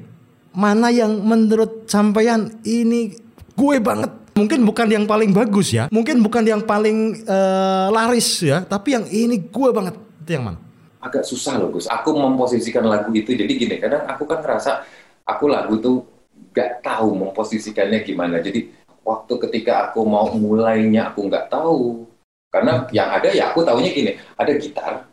mana 0.54 0.94
yang 0.94 1.18
menurut 1.26 1.90
sampean 1.90 2.62
ini 2.62 3.18
gue 3.58 3.78
banget? 3.82 4.14
Mungkin 4.34 4.66
bukan 4.66 4.88
yang 4.90 5.06
paling 5.06 5.34
bagus 5.34 5.74
ya, 5.74 5.90
mungkin 5.94 6.22
bukan 6.22 6.46
yang 6.46 6.62
paling 6.62 7.26
eh, 7.26 7.88
laris 7.90 8.42
ya, 8.46 8.62
tapi 8.66 8.94
yang 8.98 9.06
ini 9.10 9.50
gue 9.50 9.70
banget. 9.74 9.98
Itu 10.26 10.32
yang 10.38 10.46
mana? 10.46 10.60
agak 11.04 11.28
susah 11.28 11.60
loh 11.60 11.70
Gus. 11.76 11.86
Aku 11.92 12.16
memposisikan 12.16 12.88
lagu 12.88 13.12
itu. 13.12 13.36
Jadi 13.36 13.52
gini, 13.60 13.76
kadang 13.78 14.08
aku 14.08 14.24
kan 14.24 14.40
ngerasa 14.40 14.88
aku 15.28 15.52
lagu 15.52 15.76
tuh 15.84 16.08
gak 16.56 16.80
tahu 16.80 17.12
memposisikannya 17.20 18.00
gimana. 18.08 18.40
Jadi 18.40 18.72
waktu 19.04 19.34
ketika 19.48 19.92
aku 19.92 20.08
mau 20.08 20.32
mulainya 20.32 21.12
aku 21.12 21.28
nggak 21.28 21.52
tahu. 21.52 22.08
Karena 22.48 22.86
yang 22.94 23.10
ada 23.10 23.34
ya 23.34 23.50
aku 23.52 23.66
taunya 23.66 23.90
gini, 23.90 24.14
ada 24.38 24.52
gitar, 24.56 25.10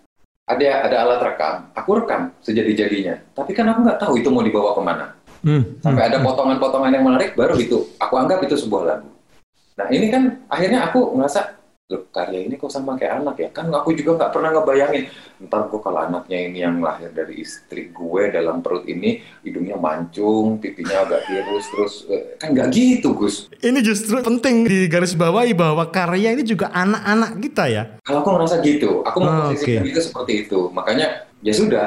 ada 0.51 0.91
ada 0.91 0.97
alat 1.07 1.21
rekam, 1.23 1.55
aku 1.79 1.91
rekam 2.03 2.35
sejadi-jadinya. 2.43 3.15
Tapi 3.33 3.55
kan 3.55 3.71
aku 3.71 3.87
nggak 3.87 3.99
tahu 4.03 4.13
itu 4.19 4.29
mau 4.35 4.43
dibawa 4.43 4.75
ke 4.75 4.83
mana. 4.83 5.07
Sampai 5.81 6.11
ada 6.11 6.21
potongan-potongan 6.21 6.93
yang 6.93 7.05
menarik, 7.07 7.33
baru 7.39 7.57
itu 7.57 7.87
aku 7.97 8.15
anggap 8.19 8.43
itu 8.45 8.59
sebuah 8.59 8.83
lagu. 8.85 9.09
Nah 9.79 9.89
ini 9.89 10.13
kan 10.13 10.45
akhirnya 10.53 10.91
aku 10.91 11.17
ngerasa 11.17 11.60
loh 11.91 12.07
karya 12.09 12.47
ini 12.47 12.55
kok 12.55 12.71
sama 12.71 12.95
kayak 12.95 13.21
anak 13.21 13.37
ya? 13.37 13.49
Kan 13.51 13.67
aku 13.69 13.91
juga 13.93 14.15
nggak 14.15 14.31
pernah 14.31 14.51
ngebayangin. 14.55 15.05
Ntar 15.43 15.67
kok 15.67 15.83
kalau 15.83 15.99
anaknya 15.99 16.39
ini 16.47 16.63
yang 16.63 16.79
lahir 16.79 17.11
dari 17.11 17.43
istri 17.43 17.91
gue 17.91 18.23
dalam 18.31 18.63
perut 18.63 18.87
ini 18.87 19.19
hidungnya 19.43 19.75
mancung 19.75 20.57
pipinya 20.57 21.03
agak 21.03 21.27
tirus 21.27 21.67
terus 21.67 21.95
eh, 22.07 22.39
kan 22.39 22.55
nggak 22.55 22.71
gitu 22.71 23.11
Gus. 23.13 23.51
Ini 23.59 23.83
justru 23.83 24.23
penting 24.23 24.63
di 24.63 24.87
garis 24.87 25.19
bawahi 25.19 25.51
bahwa 25.51 25.83
karya 25.87 26.31
ini 26.31 26.47
juga 26.47 26.71
anak-anak 26.71 27.43
kita 27.43 27.65
ya. 27.67 27.83
kalau 28.01 28.23
aku 28.23 28.31
ngerasa 28.39 28.57
gitu 28.63 29.03
aku 29.03 29.17
Ah, 29.21 29.51
memposisikan 29.51 29.83
oke. 29.83 29.91
itu 29.91 30.01
seperti 30.01 30.33
itu. 30.47 30.59
Makanya 30.71 31.07
ya 31.43 31.53
sudah 31.53 31.87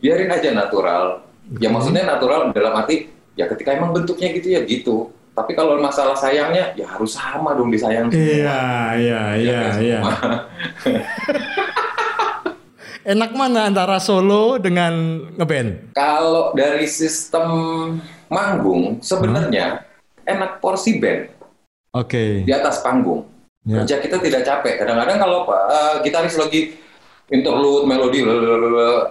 biarin 0.00 0.32
aja 0.32 0.48
natural. 0.50 1.28
Ya 1.60 1.68
maksudnya 1.68 2.02
natural 2.02 2.50
dalam 2.50 2.72
arti 2.72 3.06
ya 3.36 3.44
ketika 3.46 3.76
emang 3.76 3.92
bentuknya 3.92 4.32
gitu 4.32 4.48
ya 4.48 4.64
gitu 4.64 5.12
tapi 5.36 5.52
kalau 5.52 5.76
masalah 5.76 6.16
sayangnya 6.16 6.72
ya 6.72 6.88
harus 6.88 7.12
sama 7.12 7.52
dong 7.52 7.68
disayang 7.68 8.08
semua. 8.08 8.24
Iya, 8.24 8.60
iya, 8.96 9.20
Ya 9.36 9.36
iya, 9.36 9.60
iya. 9.84 10.00
Enak 13.06 13.38
mana 13.38 13.70
antara 13.70 14.00
solo 14.02 14.58
dengan 14.58 15.22
ngeband? 15.36 15.94
Kalau 15.94 16.56
dari 16.56 16.88
sistem 16.88 17.46
manggung 18.26 18.98
sebenarnya 18.98 19.86
enak 20.26 20.58
porsi 20.58 20.98
band 20.98 21.30
Oke. 21.94 22.42
di 22.42 22.50
atas 22.50 22.82
panggung. 22.82 23.22
Ya. 23.62 23.84
Kerja 23.84 24.02
kita 24.02 24.18
tidak 24.18 24.42
capek. 24.42 24.82
Kadang-kadang 24.82 25.22
kalau 25.22 25.46
uh, 25.46 26.02
gitaris 26.02 26.34
lagi 26.34 26.74
interlude 27.30 27.86
melodi, 27.86 28.26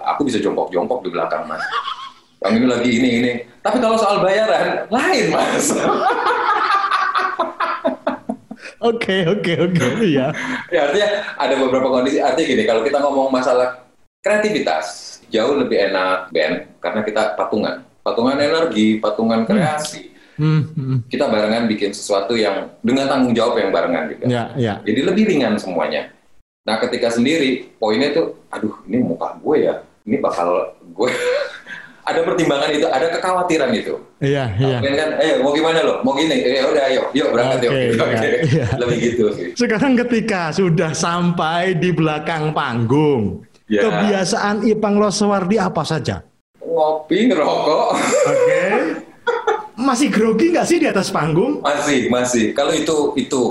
aku 0.04 0.28
bisa 0.28 0.44
jongkok-jongkok 0.44 1.00
di 1.06 1.10
belakang 1.16 1.48
mas. 1.48 1.64
Yang 2.46 2.56
ini 2.56 2.68
lagi 2.70 2.90
ini 2.90 3.10
ini. 3.22 3.32
Tapi 3.66 3.78
kalau 3.82 3.98
soal 3.98 4.22
bayaran 4.22 4.86
lain 4.94 5.26
mas. 5.34 5.74
Oke, 8.86 9.26
oke, 9.26 9.54
oke. 9.66 9.88
Iya. 10.06 10.30
ya 10.70 10.80
artinya 10.86 11.10
ada 11.42 11.58
beberapa 11.58 11.90
kondisi. 11.90 12.22
Artinya 12.22 12.46
gini, 12.54 12.64
kalau 12.70 12.86
kita 12.86 13.02
ngomong 13.02 13.34
masalah 13.34 13.82
kreativitas, 14.22 15.18
jauh 15.34 15.58
lebih 15.58 15.90
enak 15.90 16.30
band 16.30 16.56
karena 16.78 17.02
kita 17.02 17.34
patungan, 17.34 17.82
patungan 18.06 18.38
energi, 18.38 19.02
patungan 19.02 19.42
kreasi. 19.50 20.14
Hmm, 20.36 20.68
hmm. 20.76 20.98
Kita 21.08 21.32
barengan 21.32 21.66
bikin 21.66 21.96
sesuatu 21.96 22.36
yang 22.36 22.78
dengan 22.84 23.08
tanggung 23.08 23.34
jawab 23.34 23.58
yang 23.58 23.72
barengan 23.72 24.12
juga. 24.12 24.26
Ya, 24.28 24.44
ya. 24.60 24.74
Jadi 24.84 25.02
lebih 25.02 25.24
ringan 25.34 25.56
semuanya. 25.58 26.12
Nah, 26.66 26.82
ketika 26.82 27.14
sendiri, 27.14 27.72
poinnya 27.80 28.12
tuh, 28.12 28.38
aduh, 28.52 28.74
ini 28.90 29.00
muka 29.02 29.38
gue 29.40 29.70
ya, 29.70 29.82
ini 30.04 30.18
bakal 30.20 30.76
gue. 30.82 31.10
ada 32.06 32.22
pertimbangan 32.22 32.70
itu, 32.70 32.86
ada 32.86 33.08
kekhawatiran 33.10 33.72
itu. 33.74 33.98
Iya, 34.22 34.54
iya. 34.56 34.78
Mungkin 34.78 34.94
kan, 34.94 35.10
eh 35.18 35.42
mau 35.42 35.52
gimana 35.52 35.82
lo? 35.82 35.94
Mau 36.02 36.14
gini? 36.14 36.38
Eh 36.38 36.62
udah, 36.62 36.84
ayo, 36.86 37.02
yuk 37.12 37.28
berangkat 37.34 37.60
yuk. 37.62 37.72
Oke, 37.72 37.82
Gitu, 37.90 38.04
iya, 38.06 38.30
iya. 38.46 38.66
Lebih 38.78 38.98
gitu 39.02 39.24
sih. 39.34 39.48
Sekarang 39.58 39.98
ketika 39.98 40.54
sudah 40.54 40.94
sampai 40.94 41.74
di 41.74 41.90
belakang 41.90 42.54
panggung, 42.54 43.42
Ya. 43.66 43.82
kebiasaan 43.82 44.62
Ipang 44.64 45.02
Loswardi 45.02 45.58
apa 45.58 45.82
saja? 45.82 46.22
Ngopi, 46.62 47.26
ngerokok, 47.26 47.88
Oke. 48.24 48.62
Masih 49.76 50.08
grogi 50.08 50.54
nggak 50.54 50.66
sih 50.66 50.78
di 50.78 50.88
atas 50.88 51.10
panggung? 51.10 51.60
masih, 51.60 52.08
masih. 52.08 52.54
Kalau 52.54 52.72
itu, 52.72 53.12
itu, 53.18 53.42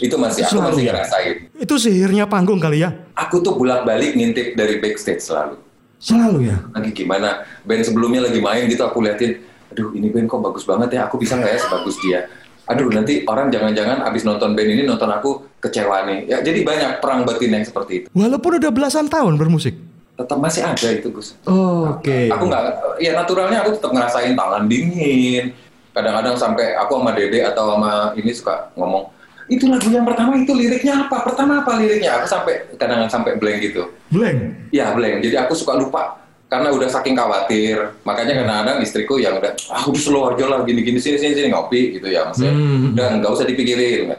itu 0.00 0.14
masih, 0.16 0.46
aku 0.46 0.52
Selalu 0.54 0.68
masih 0.70 0.82
ya? 0.82 0.92
ngerasain. 0.94 1.34
Itu 1.58 1.74
sihirnya 1.76 2.24
panggung 2.24 2.56
kali 2.56 2.80
ya? 2.80 2.94
Aku 3.14 3.42
tuh 3.42 3.52
bolak-balik 3.52 4.14
ngintip 4.14 4.54
dari 4.54 4.78
backstage 4.78 5.20
selalu. 5.20 5.60
Selalu 6.04 6.52
ya? 6.52 6.56
lagi 6.76 6.92
gimana 6.92 7.40
band 7.64 7.80
sebelumnya 7.80 8.28
lagi 8.28 8.36
main 8.38 8.68
gitu 8.68 8.84
aku 8.84 9.00
liatin 9.00 9.40
aduh 9.72 9.88
ini 9.96 10.12
band 10.12 10.28
kok 10.28 10.44
bagus 10.44 10.68
banget 10.68 11.00
ya 11.00 11.08
aku 11.08 11.16
bisa 11.16 11.34
nggak 11.34 11.48
ya 11.48 11.58
sebagus 11.58 11.96
dia 11.98 12.20
aduh 12.64 12.88
nanti 12.88 13.24
orang 13.24 13.48
jangan-jangan 13.48 14.04
abis 14.04 14.22
nonton 14.22 14.52
band 14.52 14.68
ini 14.68 14.84
nonton 14.84 15.08
aku 15.08 15.48
kecewa 15.58 16.04
nih 16.04 16.28
ya 16.28 16.44
jadi 16.44 16.60
banyak 16.60 16.90
perang 17.00 17.24
batin 17.24 17.50
yang 17.50 17.64
seperti 17.64 18.04
itu 18.04 18.06
Walaupun 18.12 18.60
udah 18.60 18.68
belasan 18.68 19.08
tahun 19.08 19.40
bermusik. 19.40 19.72
tetap 20.14 20.38
masih 20.38 20.62
ada 20.62 20.88
itu 20.92 21.10
Gus 21.10 21.34
Oke. 21.42 22.30
aku 22.30 22.44
nggak 22.46 22.62
ya 23.02 23.18
naturalnya 23.18 23.66
aku 23.66 23.74
tetap 23.74 23.90
ngerasain 23.90 24.36
tangan 24.38 24.70
dingin 24.70 25.50
kadang-kadang 25.90 26.36
sampai 26.38 26.78
aku 26.78 27.02
sama 27.02 27.10
Dede 27.16 27.42
atau 27.42 27.74
sama 27.74 28.14
ini 28.14 28.30
suka 28.30 28.70
ngomong 28.76 29.10
itu 29.48 29.64
lagu 29.68 29.88
yang 29.92 30.08
pertama 30.08 30.40
itu 30.40 30.52
liriknya 30.56 31.04
apa 31.04 31.20
pertama 31.20 31.60
apa 31.60 31.76
liriknya 31.76 32.16
aku 32.16 32.26
sampai 32.28 32.64
kadang-kadang 32.80 33.12
sampai 33.12 33.36
blank 33.36 33.58
gitu 33.60 33.84
Blank. 34.14 34.36
Ya 34.70 34.94
blank. 34.94 35.26
Jadi 35.26 35.34
aku 35.34 35.52
suka 35.58 35.74
lupa 35.74 36.22
karena 36.46 36.70
udah 36.70 36.86
saking 36.86 37.18
khawatir. 37.18 37.98
Makanya 38.06 38.46
kadang-kadang 38.46 38.78
istriku 38.78 39.18
yang 39.18 39.42
udah 39.42 39.50
ah 39.74 39.82
udah 39.90 40.00
slow 40.00 40.30
aja 40.30 40.46
lah 40.46 40.62
gini-gini 40.62 41.02
sini 41.02 41.18
sini 41.18 41.34
sini 41.34 41.48
ngopi 41.50 41.98
gitu 41.98 42.06
ya 42.06 42.30
maksudnya. 42.30 42.54
Hmm. 42.54 42.94
Udah 42.94 43.06
nggak 43.18 43.32
usah 43.34 43.46
dipikirin. 43.48 44.14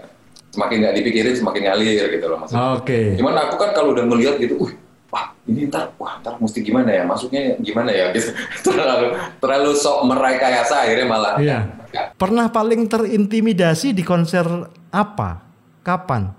Semakin 0.52 0.78
nggak 0.84 0.96
dipikirin 1.00 1.34
semakin 1.36 1.62
ngalir 1.72 2.04
gitu 2.12 2.26
loh 2.28 2.38
maksudnya. 2.44 2.76
Oke. 2.76 3.00
Cuman 3.16 3.34
aku 3.40 3.56
kan 3.56 3.70
kalau 3.72 3.96
udah 3.96 4.04
melihat 4.08 4.36
gitu, 4.40 4.56
uh, 4.68 4.72
wah 5.12 5.32
ini 5.48 5.68
ntar, 5.68 5.92
wah 6.00 6.20
ntar 6.20 6.36
mesti 6.40 6.60
gimana 6.64 6.92
ya, 6.92 7.04
masuknya 7.04 7.60
gimana 7.60 7.92
ya, 7.92 8.12
gitu. 8.16 8.32
terlalu 8.64 9.16
terlalu 9.40 9.72
sok 9.76 10.08
merekayasa 10.08 10.88
akhirnya 10.88 11.08
malah. 11.08 11.36
Iya. 11.40 11.60
nggak. 11.92 12.05
Pernah 12.16 12.48
paling 12.48 12.88
terintimidasi 12.88 13.92
di 13.92 14.00
konser 14.00 14.48
apa? 14.88 15.44
Kapan? 15.84 16.32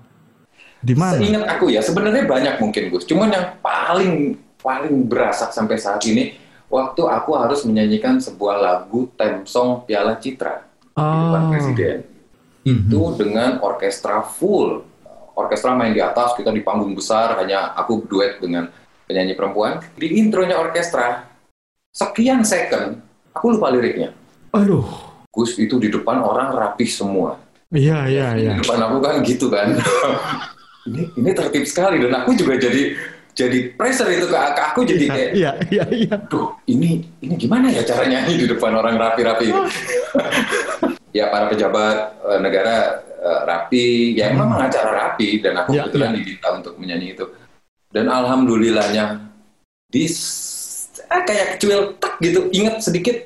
Di 0.81 0.97
mana? 0.97 1.21
Seingat 1.21 1.45
aku 1.53 1.69
ya, 1.69 1.85
sebenarnya 1.85 2.25
banyak 2.25 2.57
mungkin 2.57 2.89
Gus. 2.89 3.05
Cuman 3.05 3.29
yang 3.29 3.61
paling 3.61 4.41
paling 4.57 5.05
berasa 5.05 5.53
sampai 5.53 5.77
saat 5.77 6.01
ini, 6.09 6.33
waktu 6.73 7.05
aku 7.05 7.37
harus 7.37 7.63
menyanyikan 7.69 8.17
sebuah 8.19 8.57
lagu 8.57 9.13
theme 9.21 9.45
song 9.45 9.85
Piala 9.85 10.17
Citra 10.17 10.65
di 10.97 10.97
depan 10.97 11.43
Oh. 11.45 11.51
presiden. 11.53 11.97
Itu 12.67 13.15
dengan 13.15 13.61
orkestra 13.61 14.25
full. 14.25 14.83
Orkestra 15.37 15.77
main 15.77 15.93
di 15.93 16.01
atas, 16.01 16.33
kita 16.33 16.49
di 16.49 16.65
panggung 16.65 16.97
besar, 16.97 17.37
hanya 17.37 17.77
aku 17.77 18.09
duet 18.09 18.41
dengan 18.41 18.73
penyanyi 19.05 19.37
perempuan. 19.37 19.85
Di 19.93 20.17
intronya 20.17 20.57
orkestra, 20.57 21.29
sekian 21.93 22.41
second, 22.41 23.05
aku 23.37 23.53
lupa 23.53 23.69
liriknya. 23.69 24.17
Aduh. 24.57 24.89
Gus 25.37 25.61
itu 25.61 25.77
di 25.77 25.93
depan 25.93 26.25
orang 26.25 26.57
rapih 26.57 26.89
semua. 26.89 27.37
Iya, 27.69 28.09
iya, 28.09 28.27
iya. 28.41 28.53
Di 28.57 28.65
depan 28.65 28.81
aku 28.89 28.97
kan 29.05 29.21
gitu 29.21 29.53
kan. 29.53 29.77
ini 30.89 31.13
ini 31.13 31.31
tertib 31.37 31.67
sekali 31.69 32.01
dan 32.01 32.25
aku 32.25 32.33
juga 32.33 32.57
jadi 32.57 32.95
jadi 33.37 33.77
pressure 33.77 34.09
itu 34.09 34.25
ke, 34.33 34.33
ke 34.33 34.63
aku 34.73 34.81
jadi 34.89 35.05
kayak 35.13 35.31
Iya, 35.37 35.51
iya, 35.69 35.85
iya. 35.93 36.17
Duh, 36.25 36.57
ini 36.65 37.05
ini 37.21 37.35
gimana 37.37 37.69
ya 37.69 37.85
cara 37.85 38.09
nyanyi 38.09 38.41
di 38.41 38.47
depan 38.49 38.73
orang 38.73 38.97
rapi-rapi? 38.97 39.53
ya 41.19 41.29
para 41.29 41.53
pejabat 41.53 41.97
eh, 42.33 42.39
negara 42.41 42.77
eh, 43.21 43.41
rapi, 43.45 44.17
ya 44.17 44.33
memang 44.33 44.57
acara 44.57 44.91
rapi 45.13 45.45
dan 45.45 45.61
aku 45.61 45.77
Ya, 45.77 45.85
kebetulan 45.85 46.11
ya. 46.13 46.17
diminta 46.17 46.49
untuk 46.57 46.75
menyanyi 46.81 47.13
itu. 47.13 47.25
Dan 47.93 48.09
alhamdulillahnya 48.09 49.05
di 49.93 50.05
ah, 51.13 51.23
kayak 51.29 51.61
cuil 51.61 51.93
tak 52.01 52.17
gitu, 52.25 52.49
ingat 52.57 52.81
sedikit, 52.81 53.21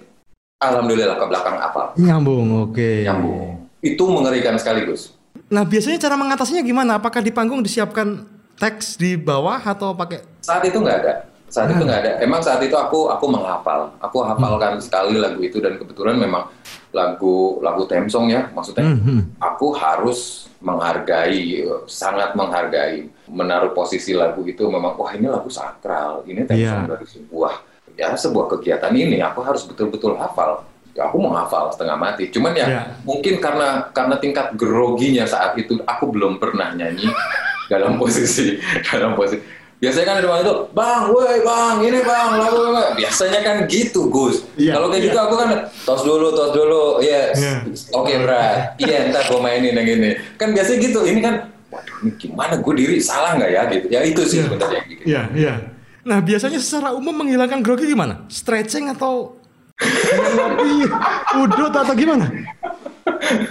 alhamdulillah 0.60 1.16
ke 1.16 1.26
belakang 1.26 1.56
apa 1.56 1.82
Nyambung, 1.96 2.68
oke. 2.68 2.92
nyambung. 3.02 3.64
Itu 3.80 4.04
mengerikan 4.06 4.54
sekaligus. 4.54 5.16
Nah, 5.48 5.64
biasanya 5.64 5.96
cara 5.98 6.14
mengatasinya 6.14 6.60
gimana? 6.60 7.00
Apakah 7.00 7.24
di 7.24 7.32
panggung 7.32 7.64
disiapkan 7.64 8.28
teks 8.54 8.94
di 8.94 9.16
bawah 9.16 9.56
atau 9.56 9.96
pakai 9.96 10.20
Saat 10.40 10.62
itu 10.62 10.78
nggak 10.78 10.96
ada. 11.00 11.12
Saat 11.48 11.72
itu 11.72 11.82
nggak 11.82 12.00
ada. 12.04 12.12
Emang 12.20 12.38
saat 12.38 12.60
itu 12.60 12.76
aku 12.76 13.08
aku 13.08 13.24
menghafal. 13.26 13.90
Aku 13.98 14.20
hafalkan 14.22 14.78
sekali 14.78 15.16
lagu 15.16 15.40
itu 15.40 15.58
dan 15.58 15.74
kebetulan 15.74 16.14
memang 16.14 16.46
lagu 16.92 17.58
lagu 17.58 17.88
theme 17.88 18.06
song 18.06 18.28
ya. 18.28 18.52
Maksudnya 18.52 18.84
Mhm. 18.86 19.40
aku 19.40 19.72
harus 19.72 20.46
menghargai, 20.60 21.64
sangat 21.88 22.36
menghargai, 22.36 23.08
menaruh 23.26 23.72
posisi 23.72 24.12
lagu 24.12 24.44
itu 24.44 24.60
memang 24.62 24.92
wah 24.94 25.10
ini 25.10 25.26
lagu 25.26 25.48
sakral. 25.48 26.20
Ini 26.22 26.44
theme 26.44 26.60
Iya. 26.60 26.70
song 26.70 26.86
dari 26.86 27.06
sebuah 27.08 27.54
ya 27.94 28.12
sebuah 28.12 28.46
kegiatan 28.52 28.92
ini. 28.92 29.18
Aku 29.22 29.40
harus 29.40 29.62
betul-betul 29.64 30.14
hafal. 30.14 30.66
Ya, 30.90 31.06
aku 31.06 31.22
mau 31.22 31.30
hafal 31.32 31.70
setengah 31.70 31.94
mati. 31.94 32.28
Cuman 32.28 32.50
ya 32.52 32.66
Iya. 32.66 32.82
mungkin 33.06 33.38
karena 33.38 33.88
karena 33.90 34.18
tingkat 34.18 34.52
groginya 34.58 35.22
saat 35.24 35.54
itu 35.54 35.78
aku 35.86 36.10
belum 36.10 36.36
pernah 36.36 36.74
nyanyi 36.74 37.06
dalam 37.70 37.94
posisi 37.96 38.58
dalam 38.90 39.14
posisi 39.14 39.38
biasanya 39.80 40.06
kan 40.12 40.16
ada 40.20 40.28
orang 40.28 40.42
itu 40.44 40.54
bang, 40.76 41.02
woi 41.08 41.40
bang, 41.40 41.76
ini 41.80 42.00
bang, 42.04 42.28
lagu 42.36 42.68
lagu." 42.68 43.00
biasanya 43.00 43.40
kan 43.40 43.56
gitu 43.64 44.12
Gus. 44.12 44.44
Iya, 44.60 44.76
Kalau 44.76 44.92
kayak 44.92 45.00
iya. 45.00 45.06
gitu 45.08 45.18
aku 45.24 45.34
kan 45.40 45.48
tos 45.88 46.02
dulu, 46.04 46.26
tos 46.36 46.52
dulu, 46.52 47.00
yes, 47.00 47.40
Iya. 47.40 47.54
oke 47.96 48.12
berat, 48.20 48.76
iya 48.76 49.08
ntar 49.08 49.24
gue 49.24 49.40
mainin 49.40 49.72
yang 49.72 49.88
ini. 49.88 50.20
Kan 50.36 50.52
biasanya 50.52 50.84
gitu. 50.84 51.00
Ini 51.08 51.24
kan, 51.24 51.48
waduh 51.72 51.96
ini 52.04 52.12
gimana 52.20 52.60
gue 52.60 52.74
diri 52.76 53.00
salah 53.00 53.40
nggak 53.40 53.50
ya 53.56 53.62
gitu. 53.72 53.86
Ya 53.88 54.00
itu 54.04 54.20
sih 54.28 54.44
sebenarnya 54.44 54.84
yang 54.84 54.88
bikin. 54.92 55.04
Iya, 55.08 55.22
iya. 55.32 55.54
Nah, 56.00 56.18
biasanya 56.24 56.56
secara 56.56 56.96
umum 56.96 57.12
menghilangkan 57.12 57.60
grogi 57.60 57.84
gimana? 57.92 58.24
Stretching 58.32 58.88
atau 58.88 59.36
ngopi 60.36 60.88
udut 61.40 61.72
atau 61.72 61.94
gimana? 61.96 62.26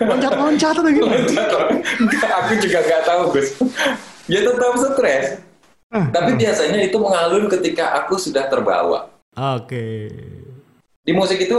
Loncat-loncat 0.01 0.75
atau 0.81 0.91
gimana? 0.93 1.17
Enggak, 1.99 2.29
aku 2.41 2.53
juga 2.61 2.79
nggak 2.85 3.03
tahu 3.05 3.21
Gus. 3.33 3.47
Ya 4.29 4.45
tetap 4.45 4.73
stres. 4.77 5.25
Ah, 5.89 6.05
Tapi 6.13 6.37
biasanya 6.37 6.85
itu 6.85 6.97
mengalun 7.01 7.49
ketika 7.49 7.97
aku 7.97 8.21
sudah 8.21 8.45
terbawa. 8.45 9.09
Oke. 9.33 10.13
Di 11.01 11.09
musik 11.09 11.41
itu 11.41 11.57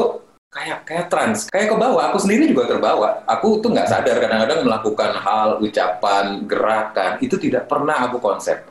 kayak 0.50 0.86
kayak 0.86 1.06
trans, 1.10 1.50
kayak 1.50 1.74
ke 1.74 1.76
bawah. 1.78 2.10
Aku 2.10 2.22
sendiri 2.22 2.46
juga 2.46 2.70
terbawa. 2.70 3.26
Aku 3.26 3.58
tuh 3.58 3.74
nggak 3.74 3.90
sadar 3.90 4.22
kadang-kadang 4.22 4.62
melakukan 4.62 5.10
hal, 5.18 5.58
ucapan, 5.58 6.46
gerakan 6.46 7.18
itu 7.18 7.34
tidak 7.42 7.66
pernah 7.66 8.06
aku 8.06 8.22
konsep, 8.22 8.69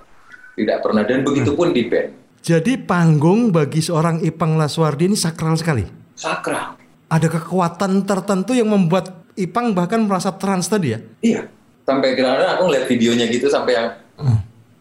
tidak 0.60 0.84
pernah. 0.84 1.08
Dan 1.08 1.24
begitu 1.24 1.56
pun 1.56 1.72
di 1.72 1.88
band, 1.88 2.12
Jadi 2.40 2.80
panggung 2.80 3.52
bagi 3.52 3.80
seorang 3.80 4.20
Ipang 4.20 4.56
Laswardi 4.56 5.12
ini 5.12 5.16
sakral 5.16 5.56
sekali. 5.56 5.84
sakral. 6.16 6.76
Ada 7.10 7.28
kekuatan 7.28 8.04
tertentu 8.04 8.52
yang 8.54 8.70
membuat 8.70 9.24
Ipang 9.34 9.72
bahkan 9.72 10.04
merasa 10.04 10.36
trans 10.36 10.68
tadi 10.68 10.92
ya? 10.92 11.00
Iya, 11.20 11.42
sampai 11.84 12.12
kadang-kadang 12.14 12.60
aku 12.60 12.64
ngeliat 12.68 12.86
videonya 12.86 13.26
gitu 13.28 13.48
sampai 13.48 13.72
yang, 13.72 13.88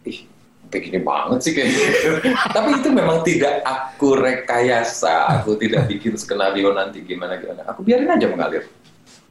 ih, 0.03 0.27
sampai 0.61 0.79
gini 0.83 0.99
banget 0.99 1.39
sih 1.41 1.51
kayaknya. 1.55 1.79
Tapi 2.55 2.69
itu 2.75 2.89
memang 2.91 3.23
tidak 3.23 3.63
aku 3.63 4.19
rekayasa, 4.19 5.39
aku 5.39 5.55
tidak 5.55 5.87
bikin 5.87 6.19
skenario 6.19 6.75
nanti 6.75 7.01
gimana 7.01 7.39
gimana. 7.39 7.63
Aku 7.71 7.81
biarin 7.81 8.11
aja 8.11 8.27
mengalir. 8.27 8.67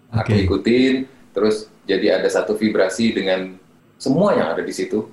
Aku 0.08 0.32
Oke. 0.32 0.44
ikutin, 0.48 1.04
terus 1.36 1.68
jadi 1.84 2.20
ada 2.20 2.28
satu 2.28 2.56
vibrasi 2.56 3.12
dengan 3.12 3.56
semua 3.96 4.32
yang 4.32 4.56
ada 4.56 4.64
di 4.64 4.72
situ. 4.72 5.04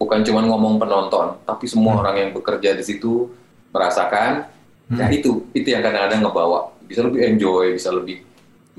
Bukan 0.00 0.24
cuma 0.24 0.40
ngomong 0.40 0.80
penonton, 0.80 1.36
tapi 1.44 1.68
semua 1.68 2.00
orang 2.00 2.16
yang 2.16 2.30
bekerja 2.32 2.72
di 2.72 2.80
situ 2.80 3.28
merasakan. 3.68 4.48
Ya 4.90 5.06
itu, 5.12 5.44
itu 5.52 5.68
yang 5.70 5.84
kadang-kadang 5.84 6.24
ngebawa. 6.24 6.72
Bisa 6.88 7.04
lebih 7.04 7.20
enjoy, 7.22 7.76
bisa 7.76 7.92
lebih 7.92 8.24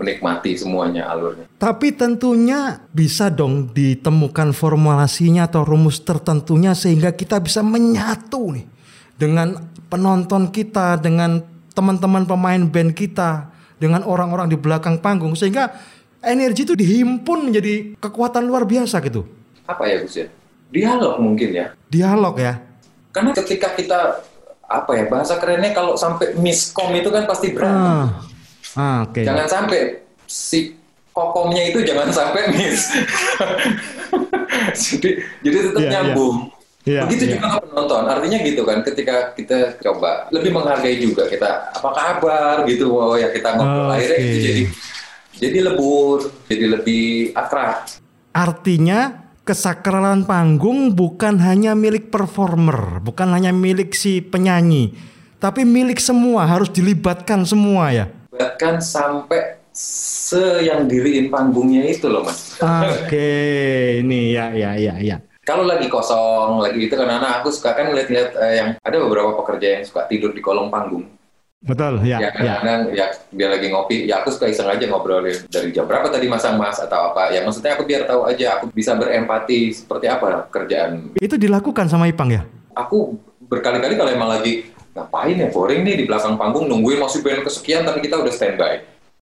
menikmati 0.01 0.57
semuanya 0.57 1.07
alurnya. 1.13 1.45
Tapi 1.61 1.93
tentunya 1.93 2.81
bisa 2.89 3.29
dong 3.29 3.69
ditemukan 3.69 4.51
formulasinya 4.51 5.45
atau 5.45 5.61
rumus 5.61 6.01
tertentunya 6.01 6.73
sehingga 6.73 7.13
kita 7.13 7.37
bisa 7.37 7.61
menyatu 7.61 8.57
nih 8.57 8.65
dengan 9.15 9.61
penonton 9.93 10.49
kita, 10.49 10.97
dengan 10.97 11.45
teman-teman 11.77 12.25
pemain 12.25 12.59
band 12.65 12.97
kita, 12.97 13.53
dengan 13.77 14.01
orang-orang 14.03 14.49
di 14.49 14.57
belakang 14.57 14.97
panggung 14.97 15.37
sehingga 15.37 15.69
energi 16.25 16.65
itu 16.65 16.73
dihimpun 16.73 17.45
menjadi 17.45 17.95
kekuatan 18.01 18.49
luar 18.49 18.65
biasa 18.65 18.99
gitu. 19.05 19.23
Apa 19.69 19.85
ya 19.85 20.01
Gus 20.01 20.17
ya? 20.17 20.27
Dialog 20.71 21.19
mungkin 21.19 21.49
ya. 21.51 21.65
Dialog 21.91 22.35
ya. 22.39 22.53
Karena 23.11 23.31
ketika 23.35 23.75
kita 23.75 24.23
apa 24.71 24.91
ya 24.95 25.03
bahasa 25.11 25.35
kerennya 25.35 25.75
kalau 25.75 25.99
sampai 25.99 26.31
miskom 26.39 26.95
itu 26.95 27.11
kan 27.11 27.27
pasti 27.27 27.51
berantem. 27.51 28.07
Ah, 28.79 28.79
ah, 28.79 28.97
oke. 29.03 29.19
Jangan 29.19 29.47
sampai 29.51 29.99
si 30.23 30.79
kokomnya 31.11 31.75
itu 31.75 31.83
jangan 31.83 32.07
sampai 32.07 32.55
miss. 32.55 32.87
jadi 34.87 35.09
jadi 35.43 35.57
tetap 35.69 35.81
Iya, 35.83 35.87
iya. 35.87 35.91
nyambung. 35.91 36.37
Iya, 36.81 37.01
Begitu 37.05 37.23
iya. 37.29 37.31
juga 37.37 37.61
penonton. 37.61 38.03
Artinya 38.09 38.37
gitu 38.41 38.61
kan, 38.65 38.81
ketika 38.81 39.37
kita 39.37 39.77
coba 39.85 40.25
lebih 40.33 40.49
menghargai 40.49 40.97
juga 40.97 41.29
kita 41.29 41.69
apa 41.77 41.89
kabar 41.93 42.65
gitu, 42.65 42.89
oh 42.95 43.13
ya 43.13 43.29
kita 43.29 43.53
ngobrol 43.53 43.91
akhirnya 43.91 44.17
itu 44.17 44.31
Oke. 44.33 44.41
jadi 44.41 44.63
jadi 45.41 45.59
lebur, 45.67 46.17
jadi 46.49 46.65
lebih 46.79 47.05
akrab. 47.37 47.85
Artinya 48.33 49.20
kesakralan 49.41 50.23
panggung 50.23 50.93
bukan 50.93 51.41
hanya 51.41 51.73
milik 51.73 52.13
performer, 52.13 53.01
bukan 53.01 53.33
hanya 53.33 53.49
milik 53.49 53.97
si 53.97 54.21
penyanyi, 54.21 54.93
tapi 55.41 55.65
milik 55.65 55.97
semua, 55.97 56.45
harus 56.45 56.69
dilibatkan 56.69 57.41
semua 57.43 57.89
ya. 57.89 58.05
Bahkan 58.29 58.79
sampai 58.79 59.61
se 59.71 60.61
yang 60.67 60.85
diriin 60.85 61.31
panggungnya 61.31 61.87
itu 61.87 62.11
loh 62.11 62.27
mas. 62.27 62.59
Oke, 62.61 63.99
ini 64.03 64.35
ya 64.35 64.51
ya 64.53 64.77
ya 64.77 64.95
ya. 64.99 65.17
Kalau 65.41 65.65
lagi 65.65 65.89
kosong, 65.89 66.61
lagi 66.61 66.85
itu 66.85 66.93
kan 66.93 67.09
anak 67.09 67.41
aku 67.41 67.49
suka 67.49 67.73
kan 67.73 67.89
lihat-lihat 67.89 68.37
eh, 68.37 68.53
yang 68.61 68.69
ada 68.77 68.97
beberapa 69.01 69.33
pekerja 69.41 69.81
yang 69.81 69.83
suka 69.83 70.05
tidur 70.05 70.31
di 70.37 70.39
kolong 70.39 70.69
panggung. 70.69 71.09
Betul, 71.61 72.01
ya 72.01 72.17
ya 72.17 72.25
ya. 72.25 72.29
kadang-kadang 72.33 72.81
ya 72.89 73.05
dia 73.29 73.47
lagi 73.53 73.69
ngopi, 73.69 74.09
ya 74.09 74.25
aku 74.25 74.33
suka 74.33 74.49
iseng 74.49 74.65
aja 74.65 74.81
ngobrolin 74.89 75.45
dari 75.45 75.69
jam 75.69 75.85
berapa 75.85 76.09
tadi 76.09 76.25
masang 76.25 76.57
mas 76.57 76.81
atau 76.81 77.13
apa. 77.13 77.29
Ya 77.29 77.45
maksudnya 77.45 77.77
aku 77.77 77.85
biar 77.85 78.09
tahu 78.09 78.25
aja, 78.25 78.57
aku 78.57 78.73
bisa 78.73 78.97
berempati 78.97 79.69
seperti 79.69 80.09
apa 80.09 80.49
kerjaan. 80.49 81.13
Itu 81.21 81.37
dilakukan 81.37 81.85
sama 81.85 82.09
Ipang 82.09 82.33
ya? 82.33 82.41
Aku 82.73 83.13
berkali-kali 83.45 83.93
kalau 83.93 84.09
emang 84.09 84.33
lagi 84.33 84.73
ngapain 84.97 85.37
ya 85.37 85.53
boring 85.53 85.85
nih 85.85 85.95
di 86.01 86.05
belakang 86.09 86.33
panggung 86.35 86.65
nungguin 86.65 86.97
masih 86.97 87.21
band 87.21 87.45
kesekian 87.45 87.85
tapi 87.85 88.01
kita 88.01 88.17
udah 88.17 88.33
standby. 88.33 88.81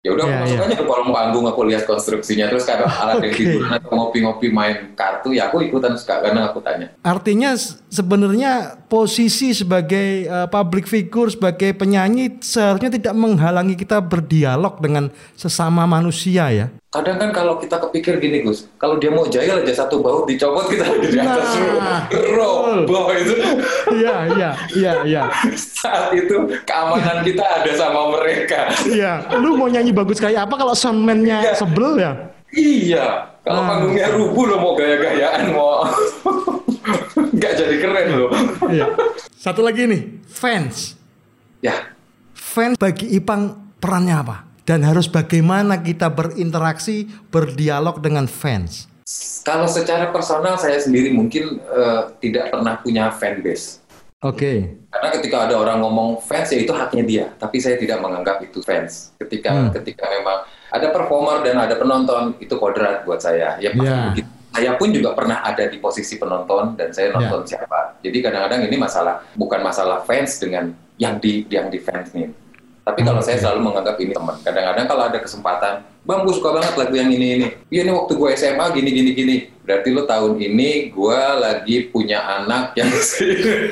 Ya 0.01 0.17
udah 0.17 0.25
aku 0.25 0.37
masuk 0.49 0.57
ya. 0.57 0.65
aja 0.65 0.77
ke 0.81 0.85
kolong 0.89 1.13
panggung 1.13 1.45
aku 1.45 1.61
lihat 1.69 1.85
konstruksinya 1.85 2.49
terus 2.49 2.65
kalau 2.65 2.89
alat 2.89 3.21
yang 3.21 3.37
Oke. 3.37 3.45
tidur 3.45 3.69
atau 3.69 3.91
ngopi-ngopi 3.93 4.49
main 4.49 4.97
kartu 4.97 5.37
ya 5.37 5.53
aku 5.53 5.61
ikutan 5.61 5.93
suka 5.93 6.25
karena 6.25 6.49
aku 6.49 6.65
tanya. 6.65 6.97
Artinya 7.05 7.53
sebenarnya 7.93 8.81
posisi 8.89 9.53
sebagai 9.53 10.25
eh, 10.25 10.49
public 10.49 10.89
figure, 10.89 11.29
sebagai 11.29 11.77
penyanyi 11.77 12.41
seharusnya 12.41 12.97
tidak 12.97 13.13
menghalangi 13.13 13.77
kita 13.77 14.01
berdialog 14.01 14.81
dengan 14.81 15.13
sesama 15.37 15.85
manusia 15.85 16.49
ya. 16.49 16.73
Kadang 16.91 17.23
kan 17.23 17.31
kalau 17.31 17.55
kita 17.55 17.79
kepikir 17.79 18.19
gini 18.19 18.43
Gus, 18.43 18.67
kalau 18.75 18.99
dia 18.99 19.15
mau 19.15 19.23
jahil 19.23 19.63
aja 19.63 19.87
satu 19.87 20.03
baut 20.03 20.27
dicopot 20.27 20.67
kita 20.67 20.91
di 21.01 21.15
atas 21.17 21.55
Nah, 21.79 22.03
roboh 22.35 23.15
itu. 23.15 23.31
Iya, 23.95 24.17
iya, 24.35 24.51
iya, 24.75 24.93
iya. 25.07 25.23
Saat 25.55 26.11
itu 26.11 26.35
keamanan 26.67 27.23
kita 27.23 27.47
ada 27.47 27.71
sama 27.73 28.11
mereka. 28.11 28.75
Iya, 28.83 29.23
lu 29.39 29.55
mau 29.55 29.71
nyanyi 29.71 29.95
bagus 29.95 30.19
kayak 30.19 30.51
apa 30.51 30.55
kalau 30.57 30.75
soundman-nya 30.75 31.39
Iya. 31.41 31.53
sebel 31.55 31.95
ya? 31.95 32.13
Iya, 32.51 33.07
kalau 33.47 33.63
Ah. 33.63 33.67
panggungnya 33.71 34.07
rubuh 34.11 34.45
lo 34.45 34.57
mau 34.59 34.73
gaya-gayaan 34.75 35.55
mau 35.55 35.87
nggak 37.39 37.53
jadi 37.55 37.77
keren 37.79 38.09
lo. 38.19 38.27
Iya. 38.67 38.91
Satu 39.31 39.63
lagi 39.63 39.87
nih, 39.87 40.27
fans. 40.27 40.99
Ya, 41.63 41.95
Fans 42.35 42.75
bagi 42.75 43.15
Ipang 43.15 43.55
perannya 43.79 44.17
apa? 44.19 44.50
Dan 44.71 44.87
harus 44.87 45.11
bagaimana 45.11 45.83
kita 45.83 46.07
berinteraksi, 46.07 47.11
berdialog 47.35 47.99
dengan 47.99 48.31
fans? 48.31 48.87
kalau 49.43 49.67
secara 49.67 50.15
personal 50.15 50.55
saya 50.55 50.79
sendiri 50.79 51.11
mungkin 51.11 51.59
eh, 51.59 52.03
tidak 52.23 52.55
pernah 52.55 52.79
punya 52.79 53.11
fanbase. 53.11 53.83
Oke. 54.23 54.79
Karena 54.87 55.09
ketika 55.19 55.51
ada 55.51 55.59
orang 55.59 55.83
ngomong 55.83 56.23
fans 56.23 56.55
ya 56.55 56.63
itu 56.63 56.71
haknya 56.71 57.03
dia, 57.03 57.25
tapi 57.35 57.59
saya 57.59 57.75
tidak 57.75 57.99
menganggap 57.99 58.39
itu 58.47 58.63
fans. 58.63 59.11
Ketika 59.19 59.51
Hmm. 59.51 59.75
ketika 59.75 60.07
memang 60.07 60.47
ada 60.71 60.95
performer 60.95 61.43
dan 61.43 61.59
ada 61.59 61.75
penonton 61.75 62.39
itu 62.39 62.55
kodrat 62.55 63.03
buat 63.03 63.19
saya. 63.19 63.59
Ya 63.59 63.75
pasti 63.75 63.91
Ya. 63.91 64.15
begitu. 64.15 64.31
Saya 64.55 64.71
pun 64.79 64.89
juga 64.95 65.11
pernah 65.19 65.43
ada 65.43 65.67
di 65.67 65.79
posisi 65.83 66.15
penonton 66.15 66.79
dan 66.79 66.95
saya 66.95 67.11
nonton 67.11 67.43
siapa. 67.51 67.99
Jadi 68.07 68.19
kadang-kadang 68.23 68.63
ini 68.71 68.77
masalah 68.79 69.27
bukan 69.35 69.59
masalah 69.59 70.07
fans 70.07 70.39
dengan 70.39 70.71
yang 71.03 71.19
di 71.19 71.43
yang 71.51 71.67
di 71.67 71.83
fans 71.83 72.15
nih. 72.15 72.31
Tapi 72.81 73.01
kalau 73.05 73.21
saya 73.21 73.37
selalu 73.37 73.61
menganggap 73.71 74.01
ini 74.01 74.17
teman. 74.17 74.37
Kadang-kadang 74.41 74.87
kalau 74.89 75.03
ada 75.05 75.19
kesempatan, 75.21 75.75
bang 76.01 76.21
gue 76.25 76.35
suka 76.35 76.51
banget 76.57 76.75
lagu 76.81 76.95
yang 76.97 77.13
ini 77.13 77.27
ini. 77.37 77.47
Iya 77.69 77.81
ini 77.85 77.93
waktu 77.93 78.13
gue 78.17 78.29
SMA 78.33 78.65
gini 78.73 78.91
gini 78.91 79.11
gini. 79.13 79.37
Berarti 79.61 79.89
lo 79.93 80.09
tahun 80.09 80.41
ini 80.41 80.89
gue 80.89 81.21
lagi 81.39 81.77
punya 81.93 82.25
anak 82.41 82.73
yang 82.75 82.89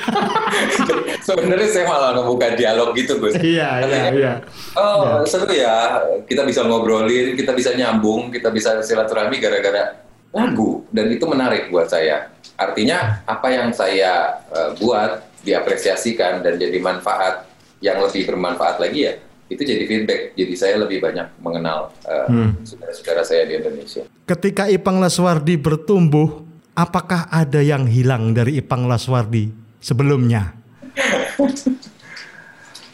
sebenarnya 1.26 1.68
saya 1.72 1.84
malah 1.88 2.20
ngebuka 2.20 2.52
dialog 2.54 2.92
gitu 2.94 3.16
Gus. 3.16 3.34
Iya, 3.40 3.88
iya, 3.88 4.02
iya. 4.12 4.32
Oh 4.76 5.24
seru 5.24 5.48
ya, 5.50 6.04
kita 6.28 6.44
bisa 6.44 6.68
ngobrolin, 6.68 7.32
kita 7.32 7.56
bisa 7.56 7.72
nyambung, 7.72 8.28
kita 8.28 8.52
bisa 8.52 8.84
silaturahmi 8.84 9.40
gara-gara 9.40 10.04
lagu 10.36 10.84
dan 10.92 11.08
itu 11.08 11.24
menarik 11.24 11.72
buat 11.72 11.88
saya. 11.88 12.28
Artinya 12.60 13.24
apa 13.24 13.48
yang 13.48 13.72
saya 13.72 14.36
eh, 14.52 14.70
buat 14.76 15.24
diapresiasikan 15.48 16.44
dan 16.44 16.60
jadi 16.60 16.76
manfaat 16.76 17.47
yang 17.78 18.02
lebih 18.02 18.26
bermanfaat 18.26 18.82
lagi 18.82 19.00
ya 19.06 19.14
itu 19.48 19.62
jadi 19.64 19.84
feedback. 19.88 20.36
Jadi 20.36 20.54
saya 20.54 20.76
lebih 20.76 21.00
banyak 21.00 21.40
mengenal 21.40 21.88
eh, 22.04 22.26
Hmm. 22.28 22.52
saudara-saudara 22.68 23.22
saya 23.24 23.48
di 23.48 23.56
Indonesia. 23.56 24.04
Ketika 24.28 24.68
Ipang 24.68 25.00
Laswardi 25.00 25.56
bertumbuh, 25.56 26.44
apakah 26.76 27.32
ada 27.32 27.64
yang 27.64 27.88
hilang 27.88 28.36
dari 28.36 28.60
Ipang 28.60 28.84
Laswardi 28.84 29.48
sebelumnya? 29.80 30.52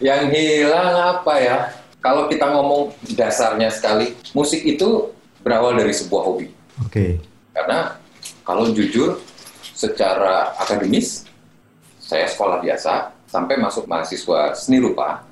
Yang 0.03 0.23
hilang 0.37 0.93
apa 1.17 1.35
ya? 1.41 1.57
Kalau 2.05 2.29
kita 2.29 2.45
ngomong 2.53 2.93
dasarnya 3.17 3.73
sekali, 3.73 4.13
musik 4.37 4.61
itu 4.61 5.09
berawal 5.41 5.73
dari 5.81 5.95
sebuah 5.97 6.23
hobi. 6.29 6.53
Oke. 6.85 7.17
Karena 7.57 7.97
kalau 8.45 8.69
jujur, 8.77 9.17
secara 9.73 10.53
akademis, 10.61 11.25
saya 11.97 12.29
sekolah 12.29 12.61
biasa 12.61 13.15
sampai 13.35 13.59
masuk 13.59 13.91
mahasiswa 13.91 14.55
seni 14.55 14.79
rupa, 14.79 15.27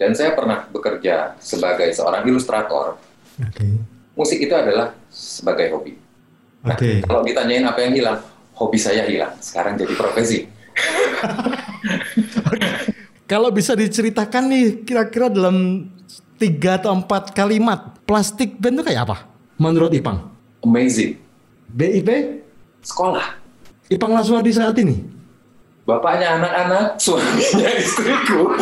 dan 0.00 0.16
saya 0.16 0.32
pernah 0.32 0.64
bekerja 0.72 1.36
sebagai 1.36 1.92
seorang 1.92 2.24
ilustrator. 2.24 2.96
Oke. 3.36 3.68
Musik 4.16 4.40
itu 4.40 4.54
adalah 4.56 4.96
sebagai 5.12 5.68
hobi. 5.76 5.92
Nah, 6.64 6.72
Oke. 6.72 7.04
kalau 7.04 7.20
ditanyain 7.20 7.68
apa 7.68 7.84
yang 7.84 7.92
hilang, 7.92 8.18
hobi 8.56 8.80
saya 8.80 9.04
hilang. 9.04 9.36
Sekarang 9.44 9.76
jadi 9.76 9.92
profesi. 9.92 10.48
Kalau 13.24 13.48
bisa 13.48 13.72
diceritakan 13.72 14.52
nih 14.52 14.84
kira-kira 14.84 15.32
dalam 15.32 15.88
tiga 16.36 16.76
atau 16.76 16.92
empat 16.92 17.32
kalimat 17.32 17.96
plastik 18.04 18.60
band 18.60 18.80
itu 18.80 18.92
kayak 18.92 19.08
apa? 19.08 19.16
Menurut 19.56 19.96
Ipang? 19.96 20.28
Amazing. 20.60 21.16
BIP 21.72 22.08
Sekolah. 22.84 23.40
Ipang 23.88 24.12
Laswardi 24.12 24.52
saat 24.52 24.76
ini? 24.76 25.13
Bapaknya 25.84 26.40
anak-anak, 26.40 26.96
suaminya 26.96 27.70
istriku. 27.84 28.56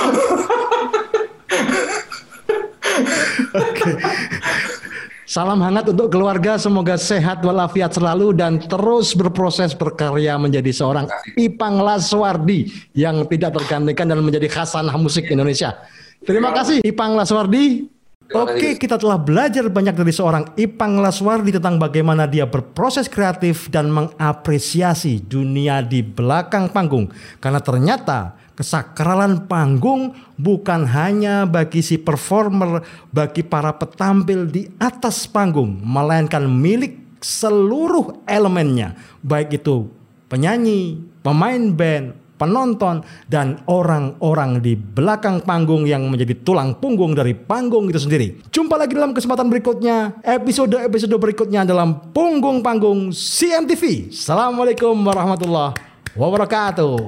Salam 5.23 5.63
hangat 5.63 5.87
untuk 5.95 6.11
keluarga, 6.11 6.59
semoga 6.59 6.99
sehat 6.99 7.47
walafiat 7.47 7.95
selalu 7.95 8.35
dan 8.35 8.59
terus 8.59 9.15
berproses 9.15 9.71
berkarya 9.71 10.35
menjadi 10.35 10.75
seorang 10.75 11.07
Ipang 11.39 11.79
Laswardi 11.79 12.69
yang 12.93 13.23
tidak 13.31 13.55
tergantikan 13.55 14.11
dan 14.11 14.19
menjadi 14.19 14.51
khasanah 14.51 14.93
musik 14.99 15.31
Indonesia. 15.31 15.79
Terima 16.27 16.51
kasih 16.51 16.83
Ipang 16.83 17.14
Laswardi. 17.14 17.87
Oke, 18.31 18.79
kita 18.79 18.97
telah 18.97 19.18
belajar 19.18 19.66
banyak 19.66 19.99
dari 19.99 20.14
seorang 20.14 20.55
Ipang 20.55 21.03
Laswardi 21.03 21.53
tentang 21.53 21.77
bagaimana 21.77 22.31
dia 22.31 22.47
berproses 22.47 23.11
kreatif 23.11 23.68
dan 23.68 23.91
mengapresiasi 23.91 25.20
dunia 25.27 25.83
di 25.83 26.01
belakang 26.01 26.70
panggung. 26.70 27.11
Karena 27.43 27.59
ternyata 27.59 28.39
kesakralan 28.55 29.51
panggung 29.51 30.14
bukan 30.39 30.87
hanya 30.87 31.45
bagi 31.45 31.83
si 31.83 31.99
performer, 31.99 32.87
bagi 33.11 33.43
para 33.43 33.75
petampil 33.75 34.47
di 34.49 34.70
atas 34.79 35.27
panggung, 35.27 35.83
melainkan 35.83 36.47
milik 36.47 37.03
seluruh 37.18 38.23
elemennya, 38.25 38.95
baik 39.20 39.62
itu 39.62 39.91
penyanyi, 40.33 40.97
pemain 41.20 41.61
band, 41.68 42.16
penonton, 42.43 43.07
dan 43.30 43.62
orang-orang 43.70 44.59
di 44.59 44.74
belakang 44.74 45.47
panggung 45.47 45.86
yang 45.86 46.11
menjadi 46.11 46.34
tulang 46.43 46.74
punggung 46.74 47.14
dari 47.14 47.38
panggung 47.38 47.86
itu 47.86 48.03
sendiri. 48.03 48.43
Jumpa 48.51 48.74
lagi 48.74 48.99
dalam 48.99 49.14
kesempatan 49.14 49.47
berikutnya, 49.47 50.18
episode-episode 50.26 51.14
berikutnya 51.14 51.62
dalam 51.62 52.11
Punggung 52.11 52.66
Panggung 52.66 53.14
CMTV. 53.14 54.11
Assalamualaikum 54.11 54.99
warahmatullahi 54.99 55.78
wabarakatuh. 56.18 56.99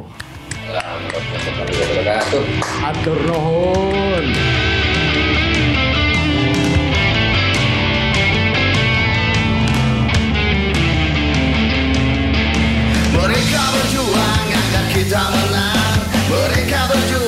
Warahmatullahi 0.70 1.74
wabarakatuh. 1.74 2.42
Atur 2.86 3.18
nuhun. 3.26 4.53
dollar 15.10 15.50
line, 15.50 16.00
but 16.30 16.56
it 16.56 16.68
gathers 16.68 17.10
you. 17.10 17.23